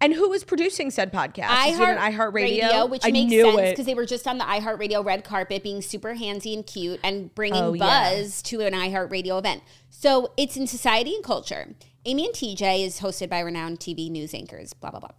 [0.00, 1.68] And who is producing said podcast?
[1.68, 2.90] Is it an iHeartRadio?
[2.90, 5.80] which I makes knew sense because they were just on the iHeartRadio red carpet, being
[5.80, 8.10] super handsy and cute, and bringing Oh, yeah.
[8.14, 9.62] buzz to an iHeartRadio event.
[9.90, 11.68] So it's in society and culture.
[12.04, 14.72] Amy and TJ is hosted by renowned TV news anchors.
[14.72, 15.10] Blah blah blah.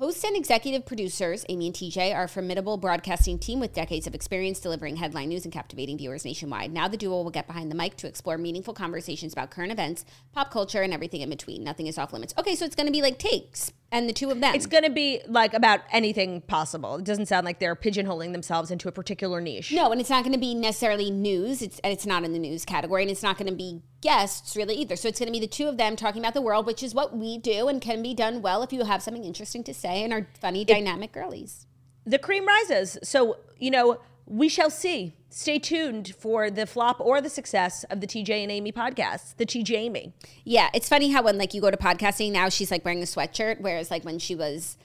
[0.00, 4.14] Hosts and executive producers, Amy and TJ, are a formidable broadcasting team with decades of
[4.14, 6.72] experience delivering headline news and captivating viewers nationwide.
[6.72, 10.06] Now the duo will get behind the mic to explore meaningful conversations about current events,
[10.32, 11.62] pop culture, and everything in between.
[11.62, 12.32] Nothing is off limits.
[12.38, 14.54] Okay, so it's going to be like takes and the two of them.
[14.54, 16.96] It's going to be like about anything possible.
[16.96, 19.72] It doesn't sound like they're pigeonholing themselves into a particular niche.
[19.72, 21.62] No, and it's not going to be necessarily news.
[21.62, 24.56] It's and it's not in the news category, and it's not going to be guests
[24.56, 24.96] really either.
[24.96, 26.94] So it's going to be the two of them talking about the world, which is
[26.94, 30.02] what we do and can be done well if you have something interesting to say
[30.02, 31.66] and are funny, dynamic girlies.
[32.06, 32.98] The cream rises.
[33.02, 35.14] So, you know, we shall see.
[35.28, 39.46] Stay tuned for the flop or the success of the TJ and Amy podcasts, the
[39.46, 40.12] TJ Amy.
[40.44, 43.06] Yeah, it's funny how when like you go to podcasting now, she's like wearing a
[43.06, 44.76] sweatshirt, whereas like when she was,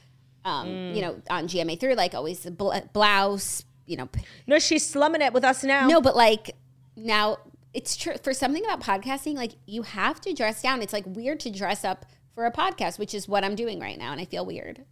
[0.43, 4.09] um, you know, on GMA three, like always a bl- blouse, you know,
[4.47, 5.87] No, she's slumming it with us now.
[5.87, 6.55] no, but like
[6.95, 7.37] now
[7.73, 10.81] it's true for something about podcasting, like you have to dress down.
[10.81, 13.97] It's like weird to dress up for a podcast, which is what I'm doing right
[13.97, 14.85] now, and I feel weird.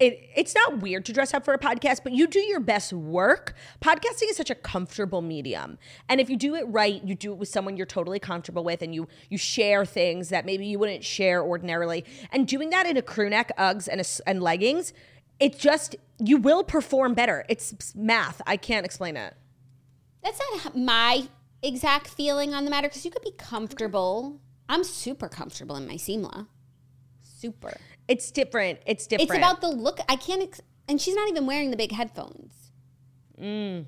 [0.00, 2.92] It, it's not weird to dress up for a podcast, but you do your best
[2.92, 3.54] work.
[3.80, 5.78] Podcasting is such a comfortable medium.
[6.08, 8.82] And if you do it right, you do it with someone you're totally comfortable with
[8.82, 12.04] and you you share things that maybe you wouldn't share ordinarily.
[12.32, 14.92] And doing that in a crew neck, Uggs, and, a and leggings,
[15.38, 17.44] it just, you will perform better.
[17.48, 18.42] It's math.
[18.46, 19.34] I can't explain it.
[20.22, 21.28] That's not my
[21.62, 24.40] exact feeling on the matter because you could be comfortable.
[24.68, 26.46] I'm super comfortable in my Seamla.
[27.22, 27.76] Super.
[28.08, 28.80] It's different.
[28.86, 29.30] It's different.
[29.30, 29.98] It's about the look.
[30.08, 32.52] I can't, ex- and she's not even wearing the big headphones.
[33.40, 33.86] Mm.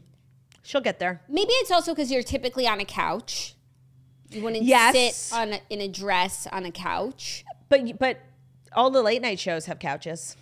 [0.63, 1.23] She'll get there.
[1.29, 3.55] Maybe it's also because you're typically on a couch.
[4.31, 5.17] You wouldn't Yes.
[5.17, 7.45] sit on a, in a dress on a couch.
[7.69, 8.19] But but
[8.73, 10.37] all the late night shows have couches.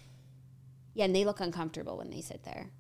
[0.94, 2.70] Yeah, and they look uncomfortable when they sit there.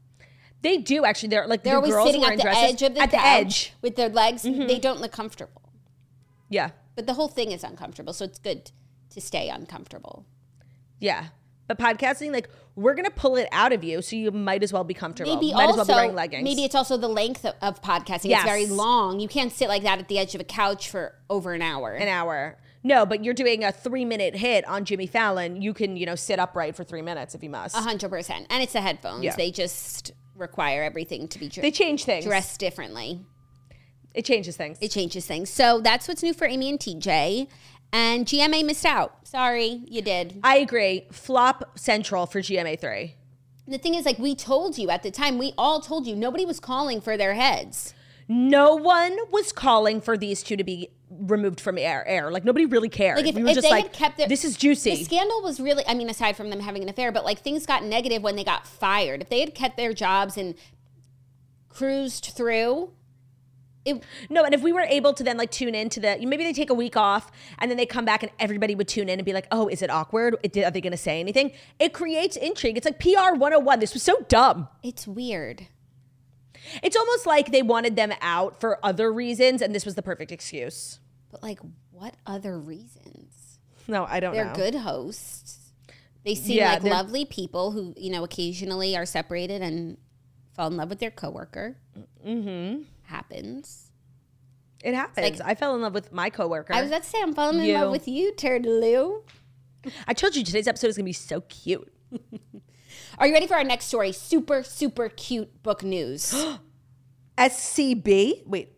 [0.62, 1.28] They do actually.
[1.30, 3.22] They're like They're the always girls sitting at the dresses edge of the at the
[3.22, 3.66] edge.
[3.66, 3.78] Mm-hmm.
[3.82, 4.42] with their legs.
[4.44, 5.60] They don't look comfortable.
[6.48, 8.70] Yeah, But the whole thing is uncomfortable, so it's good
[9.10, 10.24] to stay uncomfortable.
[11.00, 11.26] Yeah.
[11.66, 14.84] But podcasting, like we're gonna pull it out of you, so you might as well
[14.84, 15.34] be comfortable.
[15.34, 16.44] Maybe might also as well be wearing leggings.
[16.44, 18.30] maybe it's also the length of, of podcasting.
[18.30, 18.42] Yes.
[18.42, 19.18] It's very long.
[19.18, 21.92] You can't sit like that at the edge of a couch for over an hour.
[21.92, 22.58] an hour.
[22.86, 25.62] No, but you're doing a three minute hit on Jimmy Fallon.
[25.62, 27.74] You can, you know, sit upright for three minutes if you must.
[27.74, 28.46] A hundred percent.
[28.50, 29.24] And it's the headphones.
[29.24, 29.34] Yeah.
[29.34, 32.26] They just require everything to be dr- They change things.
[32.26, 33.20] dressed differently.
[34.12, 34.78] It changes things.
[34.80, 35.50] It changes things.
[35.50, 37.48] So that's what's new for Amy and TJ.
[37.92, 39.26] And GMA missed out.
[39.26, 40.40] Sorry, you did.
[40.42, 41.06] I agree.
[41.12, 43.12] Flop central for GMA3.
[43.66, 46.44] The thing is, like we told you at the time, we all told you nobody
[46.44, 47.94] was calling for their heads.
[48.28, 52.06] No one was calling for these two to be removed from air.
[52.06, 53.16] Air like nobody really cared.
[53.18, 55.04] Like if, we were if just they like, had kept their, this is The juicy.
[55.04, 57.84] scandal was really, I mean, aside from them having an affair, but like things got
[57.84, 59.22] negative when they got fired.
[59.22, 60.54] If they had kept their jobs and
[61.68, 62.92] cruised through,
[63.84, 66.52] It, No, and if we were able to then like tune into the maybe they
[66.52, 69.26] take a week off and then they come back and everybody would tune in and
[69.26, 70.34] be like, "Oh, is it awkward?
[70.34, 72.76] Are they going to say anything?" It creates intrigue.
[72.76, 73.80] It's like PR 101.
[73.80, 74.68] This was so dumb.
[74.82, 75.66] it's weird.
[76.82, 80.32] It's almost like they wanted them out for other reasons and this was the perfect
[80.32, 80.98] excuse.
[81.30, 81.58] But like,
[81.90, 83.58] what other reasons?
[83.86, 84.54] No, I don't They're know.
[84.54, 85.72] good hosts.
[86.24, 89.98] They seem Yeah, like lovely people who, you know, occasionally are separated and
[90.54, 91.76] fall in love with their coworker.
[92.26, 92.84] Mm-hmm.
[93.04, 93.90] Happens.
[94.82, 95.40] It happens.
[95.40, 96.74] I fell in love with my coworker.
[96.74, 99.22] I was about to say I'm falling in love with you, Turtaloo.
[100.06, 101.90] I told you today's episode is going to be so cute.
[103.18, 104.12] Are you ready for our next story?
[104.12, 106.34] Super, super cute book news.
[107.38, 108.46] SCB.
[108.46, 108.72] Wait.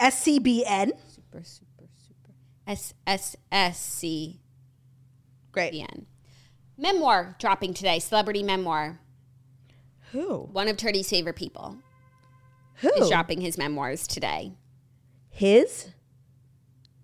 [0.00, 0.90] SCBN.
[1.08, 2.32] super, super, super.
[2.66, 4.40] S S S C
[5.52, 5.72] Great.
[5.72, 6.06] B N.
[6.76, 7.98] Memoir dropping today.
[7.98, 9.00] Celebrity memoir.
[10.12, 10.48] Who?
[10.52, 11.78] One of Turdy's favorite people
[12.80, 12.92] Who?
[12.94, 14.52] is dropping his memoirs today.
[15.28, 15.88] His?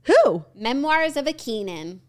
[0.04, 0.44] Who?
[0.54, 2.00] Memoirs of a Kenan.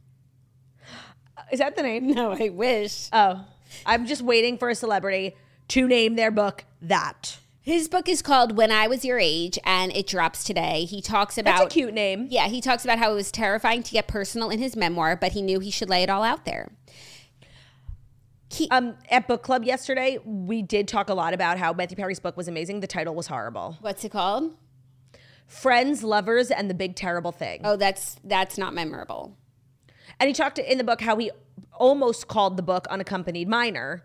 [1.51, 2.07] Is that the name?
[2.07, 3.09] No, I wish.
[3.11, 3.45] Oh,
[3.85, 5.35] I'm just waiting for a celebrity
[5.69, 7.39] to name their book that.
[7.61, 10.85] His book is called When I Was Your Age, and it drops today.
[10.85, 12.27] He talks about That's a cute name.
[12.29, 15.33] Yeah, he talks about how it was terrifying to get personal in his memoir, but
[15.33, 16.71] he knew he should lay it all out there.
[18.49, 22.19] He, Um, at book club yesterday, we did talk a lot about how Matthew Perry's
[22.19, 22.79] book was amazing.
[22.79, 23.77] The title was horrible.
[23.81, 24.55] what's it called?
[25.47, 27.61] Friends, Lovers, and the Big Terrible Thing.
[27.63, 29.37] Oh, that's that's not memorable.
[30.19, 31.31] And he talked in the book how he
[31.73, 34.03] almost called the book Unaccompanied Minor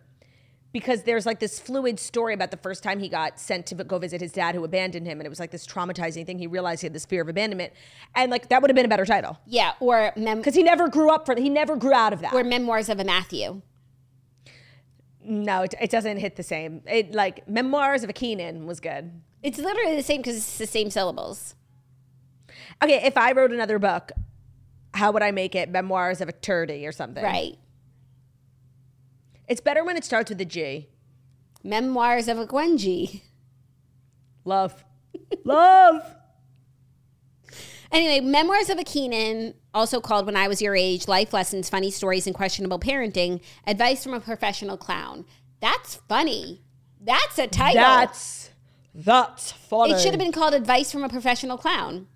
[0.73, 3.99] because there's like this fluid story about the first time he got sent to go
[3.99, 5.19] visit his dad who abandoned him.
[5.21, 6.39] And it was like this traumatizing thing.
[6.39, 7.73] He realized he had this fear of abandonment.
[8.15, 10.89] And like that would have been a better title Yeah, or mem- because he never
[10.89, 12.33] grew up for He never grew out of that.
[12.33, 13.63] or memoirs of a Matthew.
[15.25, 16.83] No, it, it doesn't hit the same.
[16.87, 19.11] It like Memoirs of a Kenan was good.
[19.43, 21.55] It's literally the same because it's the same syllables.
[22.83, 24.13] Okay, if I wrote another book,
[24.95, 25.71] how would I make it?
[25.71, 27.23] Memoirs of a Turdy or something.
[27.23, 27.57] Right.
[29.49, 30.89] It's better when it starts with a G.
[31.63, 33.23] Memoirs of a Gwenji.
[34.45, 34.85] Love.
[35.45, 36.03] Love.
[37.93, 41.91] Anyway, Memoirs of a Kenan, also called When I Was Your Age, Life Lessons, Funny
[41.91, 45.27] Stories, and Questionable Parenting, Advice from a Professional Clown.
[45.61, 46.63] That's funny.
[47.01, 47.83] That's a title.
[47.83, 48.51] That's
[48.95, 49.95] that's funny.
[49.95, 52.07] it should have been called Advice from a Professional Clown.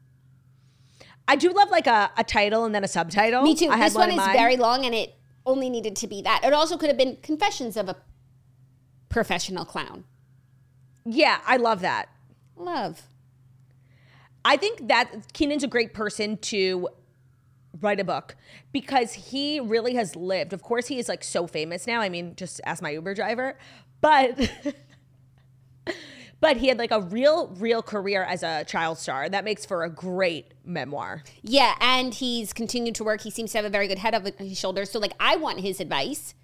[1.29, 3.43] I do love like a, a title and then a subtitle.
[3.43, 3.69] Me too.
[3.69, 6.43] I this one in is very long and it only needed to be that.
[6.45, 7.97] It also could have been Confessions of a
[9.09, 10.05] Professional Clown.
[11.05, 12.09] Yeah, I love that.
[12.57, 13.03] Love.
[14.47, 16.89] I think that Kenan's a great person to
[17.81, 18.37] write a book
[18.71, 20.53] because he really has lived.
[20.53, 22.01] Of course, he is like so famous now.
[22.01, 23.59] I mean, just ask my Uber driver.
[24.01, 24.53] But
[26.41, 29.29] but he had like a real, real career as a child star.
[29.29, 31.25] That makes for a great memoir.
[31.43, 33.23] Yeah, and he's continued to work.
[33.23, 34.93] He seems to have a very good head of his shoulders.
[34.93, 36.37] So, like, I want his advice.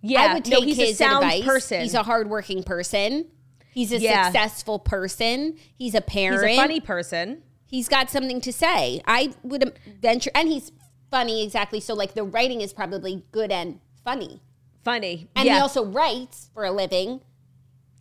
[0.00, 1.44] Yeah, I would take no, he's his a sound advice.
[1.44, 1.82] person.
[1.82, 3.26] He's a hardworking person.
[3.74, 4.26] He's a Yeah.
[4.26, 5.56] successful person.
[5.76, 6.46] He's a parent.
[6.48, 7.42] he's a funny person.
[7.66, 9.02] He's got something to say.
[9.04, 10.70] I would venture, and he's
[11.10, 11.80] funny exactly.
[11.80, 14.40] So, like, the writing is probably good and funny.
[14.84, 15.28] Funny.
[15.34, 17.20] And yeah, he also writes for a living.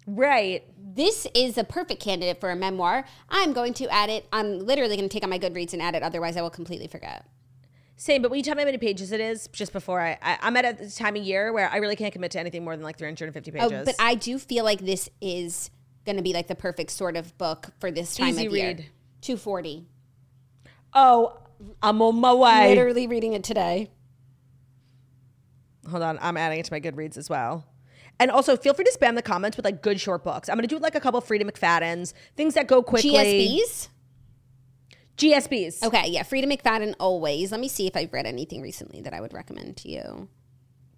[0.05, 0.63] right.
[0.95, 3.05] This is a perfect candidate for a memoir.
[3.29, 4.27] I'm going to add it.
[4.31, 6.03] I'm literally going to take on my Goodreads and add it.
[6.03, 7.25] Otherwise, I will completely forget.
[7.95, 10.37] Same, but when you tell me how many pages it is just before I, I
[10.41, 12.83] I'm at a time of year where I really can't commit to anything more than
[12.83, 13.71] like 350 pages.
[13.71, 15.69] Oh, but I do feel like this is
[16.05, 18.73] going to be like the perfect sort of book for this time Easy of year.
[19.21, 19.85] 240.
[20.93, 21.37] oh,
[21.81, 22.69] I'm on my way.
[22.69, 23.89] Literally reading it today.
[25.89, 27.65] Hold on, I'm adding it to my Goodreads as well.
[28.19, 30.49] And also, feel free to spam the comments with like good short books.
[30.49, 33.11] I'm gonna do like a couple Freida McFadden's, things that go quickly.
[33.11, 33.87] GSBs?
[35.17, 35.83] GSBs.
[35.83, 36.23] Okay, yeah.
[36.23, 37.51] Freida McFadden always.
[37.51, 40.27] Let me see if I've read anything recently that I would recommend to you.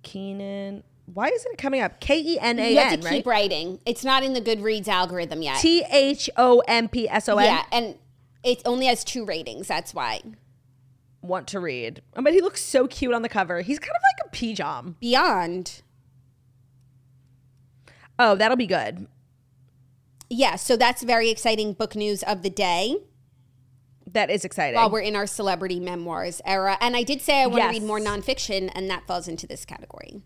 [0.04, 0.84] Kenan.
[1.14, 2.00] Why isn't it coming up?
[2.00, 3.16] K E N A You have N, to right?
[3.18, 3.80] keep writing.
[3.86, 5.60] It's not in the Goodreads algorithm yet.
[5.60, 7.46] T H O M P S O N.
[7.46, 7.96] yeah, and
[8.44, 9.68] it only has two ratings.
[9.68, 10.22] That's why.
[11.22, 12.02] Want to read.
[12.14, 13.62] But he looks so cute on the cover.
[13.62, 14.96] He's kind of like a pijam.
[15.00, 15.82] Beyond.
[18.18, 19.08] Oh, that'll be good.
[20.30, 22.96] Yeah, so that's very exciting book news of the day.
[24.08, 24.76] That is exciting.
[24.76, 26.78] while we're in our celebrity memoirs era.
[26.80, 27.74] And I did say I want Yes.
[27.76, 30.22] to read more nonfiction, and that falls into this category.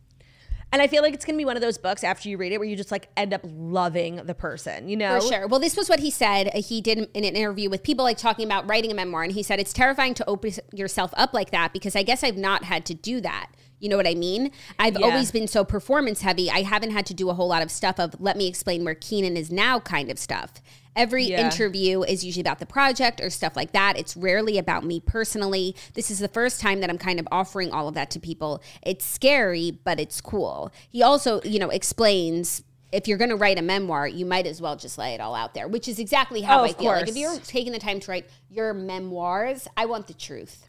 [0.71, 2.59] And I feel like it's gonna be one of those books after you read it
[2.59, 5.19] where you just like end up loving the person, you know?
[5.19, 5.47] For sure.
[5.47, 6.53] Well, this was what he said.
[6.53, 9.41] He did in an interview with people like talking about writing a memoir, and he
[9.41, 12.85] said it's terrifying to open yourself up like that because I guess I've not had
[12.87, 13.47] to do that.
[13.79, 14.51] You know what I mean?
[14.77, 15.07] I've Yeah.
[15.07, 16.51] always been so performance heavy.
[16.51, 18.93] I haven't had to do a whole lot of stuff of let me explain where
[18.93, 20.51] Kenan is now kind of stuff.
[20.95, 21.45] Every Yeah.
[21.45, 23.97] interview is usually about the project or stuff like that.
[23.97, 25.75] It's rarely about me personally.
[25.93, 28.61] This is the first time that I'm kind of offering all of that to people.
[28.81, 30.71] It's scary, but it's cool.
[30.89, 34.59] He also, you know, explains if you're going to write a memoir, you might as
[34.61, 36.91] well just lay it all out there, which is exactly how Oh, I feel.
[36.91, 40.68] Like if you're taking the time to write your memoirs, I want the truth.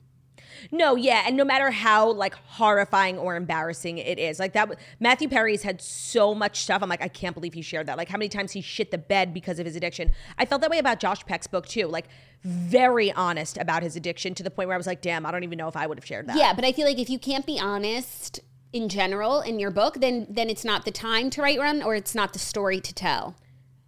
[0.71, 4.71] No, yeah, and no matter how like horrifying or embarrassing it is, like that.
[4.99, 6.83] Matthew Perry's had so much stuff.
[6.83, 7.97] I'm like, I can't believe he shared that.
[7.97, 10.13] Like how many times he shit the bed because of his addiction.
[10.39, 11.87] I felt that way about Josh Peck's book too.
[11.87, 12.07] Like
[12.43, 15.45] very honest about his addiction to the point where I was like, damn, I don't
[15.45, 16.37] even know if I would have shared that.
[16.37, 18.41] Yeah, but I feel like if you can't be honest
[18.73, 21.95] in general in your book, then then it's not the time to write one or
[21.95, 23.35] it's not the story to tell.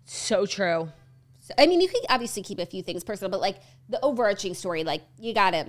[0.04, 0.90] so true.
[1.40, 3.56] So, I mean, you can obviously keep a few things personal, but like
[3.88, 5.68] the overarching story, like you gotta.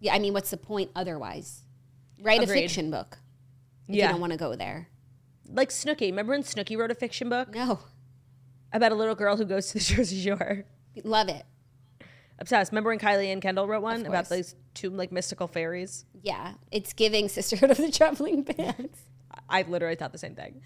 [0.00, 1.62] Yeah, I mean, what's the point otherwise?
[2.20, 2.58] Write Agreed.
[2.58, 3.18] a fiction book.
[3.88, 4.06] If Yeah.
[4.06, 4.88] you don't want to go there.
[5.48, 6.06] Like Snooki.
[6.06, 7.78] Remember when Snooki wrote a fiction book No,
[8.72, 10.64] about a little girl who goes to the Jersey Shore?
[11.04, 11.44] love it.
[12.38, 12.72] Obsessed.
[12.72, 16.04] Remember when Kylie and Kendall wrote one about these two like mystical fairies?
[16.22, 19.00] Yeah, it's giving Sisterhood of the Traveling Pants.
[19.48, 20.60] I literally thought the same thing.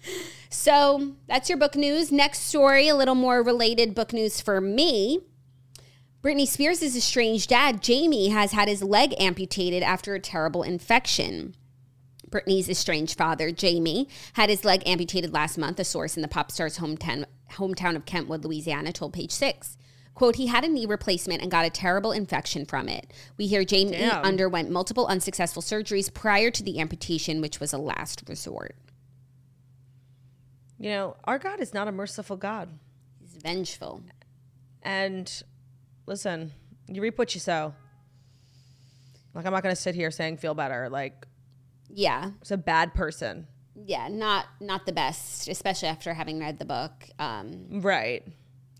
[0.49, 2.11] So that's your book news.
[2.11, 5.19] Next story, a little more related book news for me.
[6.23, 11.55] Britney Spears' estranged dad, Jamie, has had his leg amputated after a terrible infection.
[12.29, 16.51] Britney's estranged father, Jamie, had his leg amputated last month, a source in the pop
[16.51, 19.77] star's hometown, hometown of Kentwood, Louisiana, told Page Six.
[20.13, 23.11] Quote, he had a knee replacement and got a terrible infection from it.
[23.37, 24.23] We hear Jamie Damn.
[24.23, 28.75] underwent multiple unsuccessful surgeries prior to the amputation, which was a last resort.
[30.77, 32.69] You know, our God is not a merciful God.
[33.19, 34.01] He's vengeful.
[34.83, 35.43] And
[36.11, 36.51] listen,
[36.89, 37.73] you reap what you sow.
[39.33, 40.89] Like I'm not gonna sit here saying feel better.
[40.89, 41.25] Like
[41.89, 42.31] Yeah.
[42.41, 43.47] it's a bad person.
[43.85, 47.07] Yeah, not not the best, especially after having read the book.
[47.17, 48.27] Um, Right.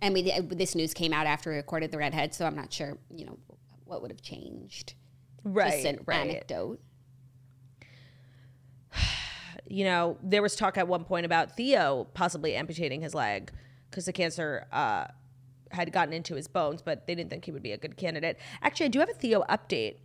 [0.01, 2.97] and we this news came out after we recorded the redhead, so I'm not sure,
[3.15, 3.39] you know,
[3.86, 4.93] what would have changed.
[5.45, 5.71] Right.
[5.71, 6.29] Just an right.
[6.29, 6.82] anecdote.
[9.67, 13.51] You know, there was talk at one point about Theo possibly amputating his leg
[13.89, 15.05] because the cancer uh,
[15.74, 18.38] had gotten into his bones, but they didn't think he would be a good candidate.
[18.61, 19.97] Actually, I do have a Theo update.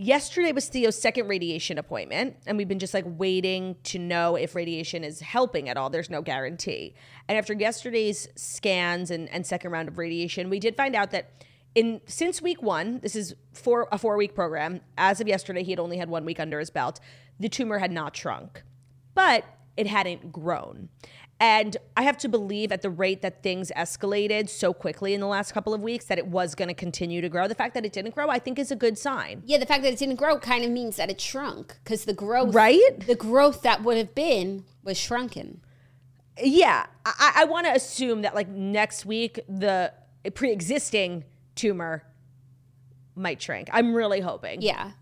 [0.00, 4.54] Yesterday was Theo's second radiation appointment, and we've been just like waiting to know if
[4.54, 5.90] radiation is helping at all.
[5.90, 6.94] There's no guarantee.
[7.28, 11.44] And after yesterday's scans and, and second round of radiation, we did find out that
[11.74, 14.80] in since week one, this is for a four week program.
[14.96, 17.00] As of yesterday, he had only had one week under his belt.
[17.40, 18.62] The tumor had not shrunk,
[19.14, 19.44] but
[19.76, 20.90] it hadn't grown.
[21.40, 25.26] And I have to believe at the rate that things escalated so quickly in the
[25.26, 27.46] last couple of weeks that it was going to continue to grow.
[27.46, 29.42] The fact that it didn't grow, I think, is a good sign.
[29.46, 32.12] Yeah, the fact that it didn't grow kind of means that it shrunk because the
[32.12, 33.06] growth, Right?
[33.06, 35.60] The growth that would have been was shrunken.
[36.40, 39.92] Yeah, I, I want to assume that like next week the
[40.34, 41.24] pre-existing
[41.54, 42.04] tumor
[43.14, 43.68] might shrink.
[43.72, 44.62] I'm really hoping.
[44.62, 44.92] Yeah,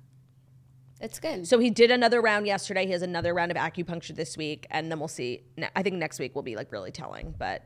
[1.00, 1.46] that's good.
[1.46, 2.86] So he did another round yesterday.
[2.86, 5.42] He has another round of acupuncture this week, and then we'll see.
[5.74, 7.34] I think next week will be like really telling.
[7.38, 7.62] But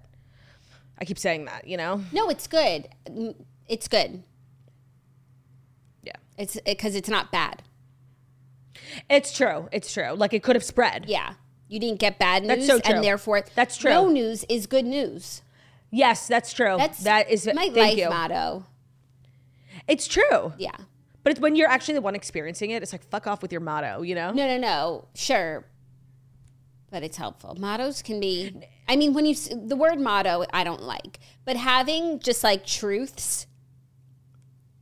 [0.98, 2.02] I keep saying that, you know.
[2.12, 2.88] no, it's good.
[3.08, 3.34] Mm,
[3.68, 4.22] It's good.
[6.02, 7.62] Yeah, It's because it's not bad.
[9.08, 9.68] it's true.
[9.72, 10.12] It's true.
[10.12, 11.04] Like it could have spread.
[11.06, 11.34] Yeah,
[11.68, 13.90] you didn't get bad news, so and therefore That's true.
[13.90, 15.42] No news is good news.
[15.92, 16.76] Yes, that's true.
[16.78, 18.08] That's that is my life you.
[18.08, 18.64] motto.
[19.88, 20.52] It's true.
[20.58, 20.76] Yeah.
[21.22, 23.60] But it's when you're actually the one experiencing it, it's like fuck off with your
[23.60, 24.32] motto, you know?
[24.32, 25.08] No, no, no.
[25.14, 25.66] Sure.
[26.90, 27.56] But it's helpful.
[27.58, 28.52] Mottos can be,
[28.88, 33.46] I mean, when you, the word motto, I don't like, but having just like truths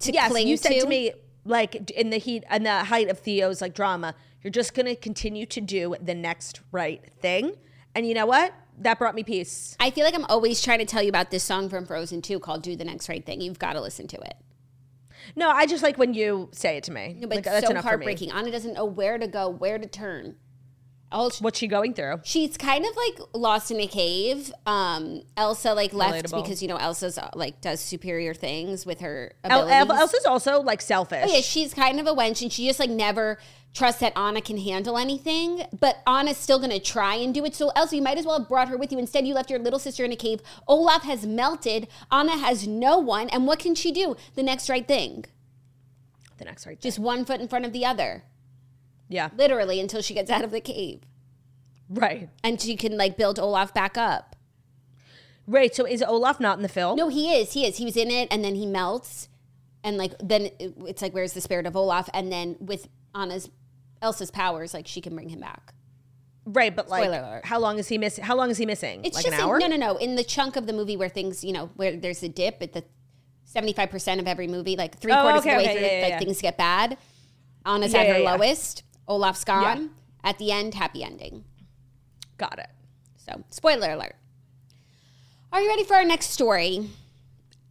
[0.01, 1.13] to yes, cling you said to, to me
[1.45, 5.45] like in the heat and the height of Theo's like drama, you're just gonna continue
[5.47, 7.57] to do the next right thing.
[7.95, 8.55] And you know what?
[8.81, 9.77] That brought me peace.
[9.81, 12.39] I feel like I'm always trying to tell you about this song from Frozen 2
[12.39, 13.41] called Do the Next Right Thing.
[13.41, 14.37] You've got to listen to it.
[15.37, 17.17] No, I just like when you say it to me.
[17.19, 18.05] No, but Like, it's so enough for me.
[18.05, 18.31] heartbreaking.
[18.33, 20.37] Anna doesn't know where to go, where to turn.
[21.11, 22.21] All she- What's she going through?
[22.25, 24.53] she's kind of like lost in a cave.
[24.67, 26.43] Um, Elsa like left Relatable.
[26.43, 30.61] because you know Elsa's uh, like does superior things with her El- El- Elsa's also
[30.61, 31.25] like selfish.
[31.27, 33.39] Oh, yeah, she's kind of a wench and she just like never
[33.75, 35.63] trusts that Anna can handle anything.
[35.79, 37.55] But Anna's still gonna try and do it.
[37.55, 38.99] So Elsa, you might as well have brought her with you.
[38.99, 40.41] Instead, you left your little sister in a cave.
[40.67, 41.87] Olaf has melted.
[42.11, 43.29] Anna has no one.
[43.29, 44.17] And what can she do?
[44.35, 45.25] The next right thing.
[46.39, 46.81] the next right.
[46.81, 46.89] thing.
[46.89, 48.25] Just one foot in front of the other.
[49.09, 51.03] yeah, Literally until she gets out of the cave.
[51.89, 54.37] right, And she can like build Olaf back up.
[55.47, 55.75] right.
[55.75, 56.97] So is Olaf not in the film?
[56.97, 57.53] No, he is.
[57.55, 57.77] He is.
[57.79, 59.29] He was in it, and then he melts,
[59.85, 62.09] and like then it's like where's the spirit of Olaf?
[62.13, 63.49] And then with Anna's
[64.03, 65.75] Elsa's powers, like she can bring him back.
[66.45, 67.45] Right, but like, Spoiler alert.
[67.45, 68.25] how long is he missing?
[68.25, 69.05] How long is he missing?
[69.05, 69.59] It's like just an in- hour?
[69.59, 69.97] no, no, no.
[69.97, 72.73] In the chunk of the movie where things, you know, where there's a dip at
[72.73, 72.85] the
[73.45, 75.97] seventy-five percent of every movie, like three oh, quarters okay, of the way okay, through,
[75.97, 76.19] yeah, like yeah.
[76.19, 76.97] things get bad.
[77.67, 78.83] Anna's Yeah, at her lowest.
[79.07, 79.91] Olaf's gone.
[80.25, 81.45] At the end, happy ending.
[82.39, 82.69] Got it.
[83.17, 84.17] So, spoiler alert.
[85.53, 86.91] Are you ready for our next story?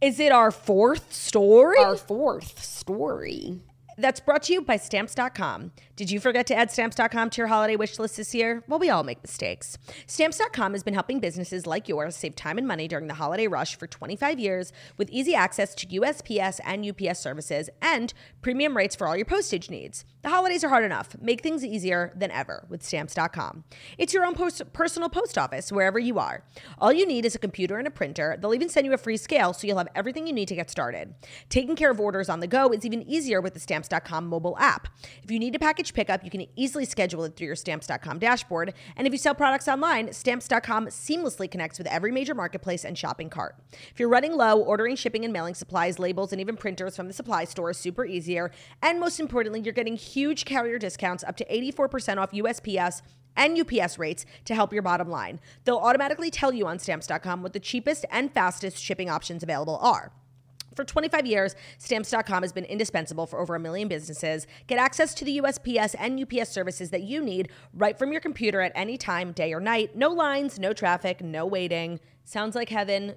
[0.00, 1.78] Is it our fourth story?
[1.78, 3.60] Our fourth story.
[3.98, 5.72] That's brought to you by Stamps.com.
[5.96, 8.62] Did you forget to add Stamps.com to your holiday wish list this year?
[8.68, 9.76] Well, we all make mistakes.
[10.06, 13.76] Stamps.com has been helping businesses like yours save time and money during the holiday rush
[13.76, 19.08] for 25 years with easy access to USPS and UPS services and premium rates for
[19.08, 20.04] all your postage needs.
[20.22, 21.16] The holidays are hard enough.
[21.20, 23.64] Make things easier than ever with Stamps.com.
[23.98, 26.44] It's your own post- personal post office wherever you are.
[26.78, 28.36] All you need is a computer and a printer.
[28.40, 30.70] They'll even send you a free scale so you'll have everything you need to get
[30.70, 31.14] started.
[31.48, 34.88] Taking care of orders on the go is even easier with the Stamps.com mobile app.
[35.22, 38.74] If you need a package pickup, you can easily schedule it through your Stamps.com dashboard.
[38.96, 43.30] And if you sell products online, Stamps.com seamlessly connects with every major marketplace and shopping
[43.30, 43.56] cart.
[43.90, 47.14] If you're running low, ordering shipping and mailing supplies, labels, and even printers from the
[47.14, 48.50] supply store is super easier.
[48.82, 53.02] And most importantly, you're getting huge carrier discounts up to 84% off USPS
[53.36, 55.40] and UPS rates to help your bottom line.
[55.64, 60.12] They'll automatically tell you on stamps.com what the cheapest and fastest shipping options available are.
[60.78, 64.46] For 25 years, stamps.com has been indispensable for over a million businesses.
[64.68, 68.60] Get access to the USPS and UPS services that you need right from your computer
[68.60, 69.96] at any time, day or night.
[69.96, 71.98] No lines, no traffic, no waiting.
[72.22, 73.16] Sounds like heaven.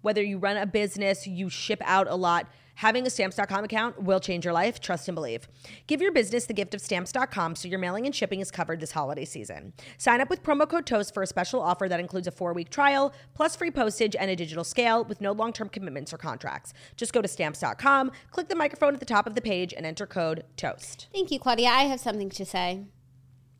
[0.00, 4.20] Whether you run a business, you ship out a lot, having a stamps.com account will
[4.20, 4.80] change your life.
[4.80, 5.48] Trust and believe.
[5.86, 8.92] Give your business the gift of stamps.com so your mailing and shipping is covered this
[8.92, 9.72] holiday season.
[9.98, 12.70] Sign up with promo code TOAST for a special offer that includes a four week
[12.70, 16.72] trial, plus free postage and a digital scale with no long term commitments or contracts.
[16.96, 20.06] Just go to stamps.com, click the microphone at the top of the page, and enter
[20.06, 21.08] code TOAST.
[21.12, 21.68] Thank you, Claudia.
[21.68, 22.84] I have something to say.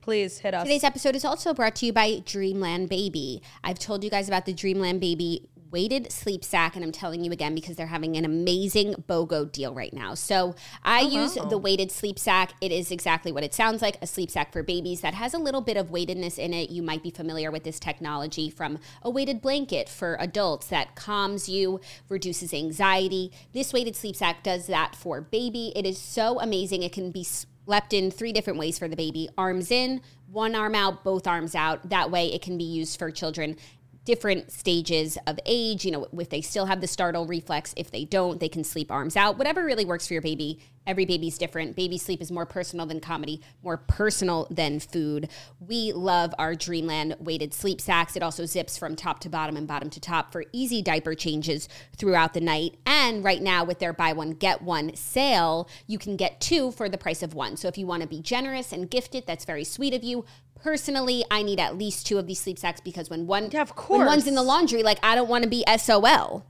[0.03, 0.65] Please hit us.
[0.65, 3.41] Today's episode is also brought to you by Dreamland Baby.
[3.63, 7.33] I've told you guys about the Dreamland Baby weighted sleep sack, and I'm telling you
[7.33, 10.15] again because they're having an amazing BOGO deal right now.
[10.15, 10.55] So
[10.85, 12.53] I oh, use the weighted sleep sack.
[12.61, 15.39] It is exactly what it sounds like a sleep sack for babies that has a
[15.39, 16.71] little bit of weightedness in it.
[16.71, 21.49] You might be familiar with this technology from a weighted blanket for adults that calms
[21.49, 23.33] you, reduces anxiety.
[23.53, 25.73] This weighted sleep sack does that for baby.
[25.75, 26.83] It is so amazing.
[26.83, 30.75] It can be slept in three different ways for the baby arms in, one arm
[30.75, 31.91] out, both arms out.
[31.91, 33.57] That way it can be used for children
[34.05, 35.85] different stages of age.
[35.85, 38.91] You know, if they still have the startle reflex, if they don't, they can sleep
[38.91, 39.39] arms out.
[39.39, 40.61] Whatever really works for your baby.
[40.85, 41.77] Every baby's different.
[41.77, 45.29] Baby sleep is more personal than comedy, more personal than food.
[45.61, 48.17] We love our Dreamland weighted sleep sacks.
[48.17, 51.69] It also zips from top to bottom and bottom to top for easy diaper changes
[51.97, 52.79] throughout the night.
[52.85, 56.89] And right now, with their buy one, get one sale, you can get two for
[56.89, 57.57] the price of one.
[57.57, 60.25] So if you want to be generous and gift it, that's very sweet of you.
[60.63, 63.73] Personally, I need at least two of these sleep sacks because when one Yeah, of
[63.89, 66.47] when one's in the laundry, like I don't want to be SOL.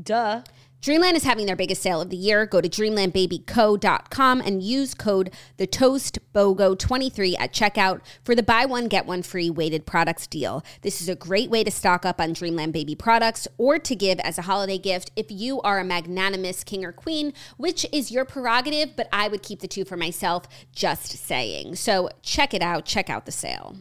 [0.00, 0.42] Duh.
[0.82, 2.46] Dreamland is having their biggest sale of the year.
[2.46, 8.64] Go to dreamlandbabyco.com and use code the toast bogo 23 at checkout for the buy
[8.66, 10.64] one get one free weighted products deal.
[10.82, 14.20] This is a great way to stock up on Dreamland baby products or to give
[14.20, 18.24] as a holiday gift if you are a magnanimous king or queen, which is your
[18.24, 21.76] prerogative, but I would keep the two for myself, just saying.
[21.76, 23.76] So check it out, check out the sale.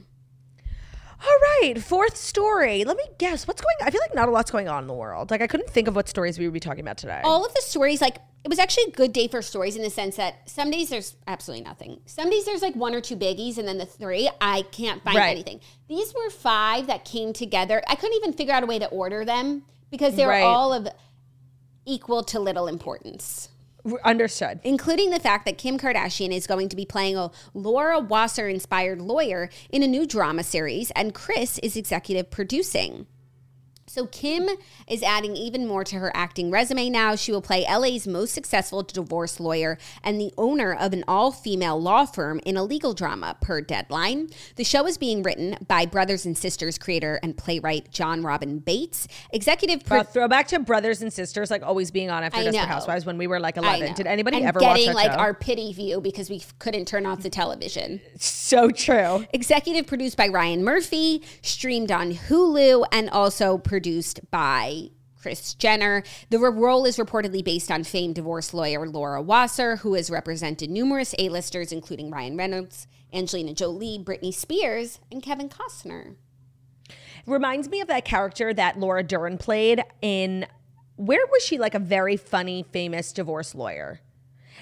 [1.28, 2.84] All right, fourth story.
[2.84, 3.48] Let me guess.
[3.48, 5.32] What's going I feel like not a lot's going on in the world.
[5.32, 7.22] Like I couldn't think of what stories we would be talking about today.
[7.24, 9.90] all of the stories like it was actually a good day for stories in the
[9.90, 13.58] sense that some days there's absolutely nothing some days there's like one or two biggies
[13.58, 15.32] and then the three i can't find Right.
[15.32, 18.86] anything these were five that came together i couldn't even figure out a way to
[18.90, 20.44] order them because they were Right.
[20.44, 20.88] all of
[21.88, 23.50] equal to little importance
[24.04, 24.60] Understood.
[24.64, 29.02] including the fact that Kim Kardashian is going to be playing a Laura Wasser inspired
[29.02, 33.08] lawyer in a new drama series, and Kris is executive producing.
[33.88, 34.50] So Kim
[34.88, 37.16] is adding even more to her acting resume now.
[37.16, 42.06] She will play LA's most successful divorce lawyer and the owner of an all-female law
[42.08, 44.30] firm in a legal drama per Deadline.
[44.56, 49.06] The show is being written by Brothers and Sisters creator and playwright Jon Robin Baitz.
[49.30, 52.68] Executive pro- Uh, throwback to brothers and sisters, like always being on after Desperate.
[52.68, 53.94] Housewives when we were like eleven.
[53.94, 55.18] Did anybody and ever watch getting like show?
[55.20, 58.02] our pity view because we couldn't turn off the television.
[58.18, 59.26] so true.
[59.32, 63.75] Executive produced by Ryan Murphy, streamed on Hulu, and also produced
[64.32, 64.90] by
[65.22, 66.04] Kris Jenner.
[66.30, 71.16] The role is reportedly based on famed divorce lawyer Laura Wasser, who has represented numerous
[71.18, 76.16] A-listers, including Ryan Reynolds, Angelina Jolie, Britney Spears, and Kevin Costner.
[77.26, 80.46] Reminds me of that character that Laura Dern played in.
[80.96, 81.58] Where was she?
[81.58, 84.02] Like a very funny, famous divorce lawyer.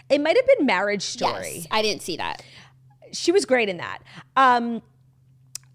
[0.10, 1.56] It might have been Marriage Story.
[1.56, 2.42] Yes, I didn't see that.
[3.12, 4.00] she was great in that.
[4.38, 4.82] Um,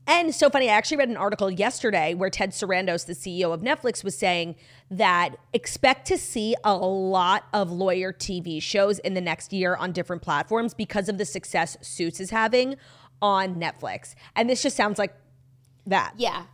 [0.09, 3.61] And so funny, I actually read an article yesterday where Ted Sarandos, the CEO of
[3.61, 4.57] Netflix, was saying
[4.91, 9.93] that expect to see a lot of lawyer TV shows in the next year on
[9.93, 12.77] different platforms because of the success Suits is having
[13.21, 14.15] on Netflix.
[14.35, 15.15] And this just sounds like
[15.87, 16.15] that.
[16.17, 16.45] Yeah,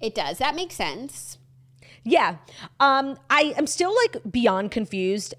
[0.00, 0.38] it does.
[0.38, 1.38] That makes sense.
[2.02, 2.38] Yeah.
[2.80, 5.34] Um, I am still like beyond confused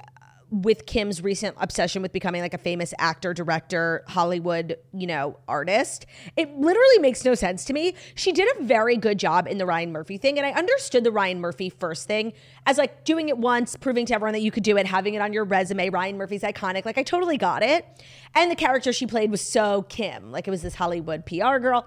[0.62, 6.06] with Kim's recent obsession with becoming like a famous actor, director, Hollywood, you know, artist.
[6.38, 7.94] It literally makes no sense to me.
[8.16, 10.38] She did a very good job in the Ryan Murphy thing.
[10.38, 12.32] And I understood the Ryan Murphy first thing
[12.66, 15.22] as like doing it once, proving to everyone that you could do it, having it
[15.22, 15.90] on your resume.
[15.90, 16.86] Ryan Murphy's iconic.
[16.86, 17.86] Like I totally got it.
[18.34, 20.32] And the character she played was so Kim.
[20.32, 21.86] Like it was this Hollywood PR girl.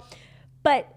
[0.62, 0.94] But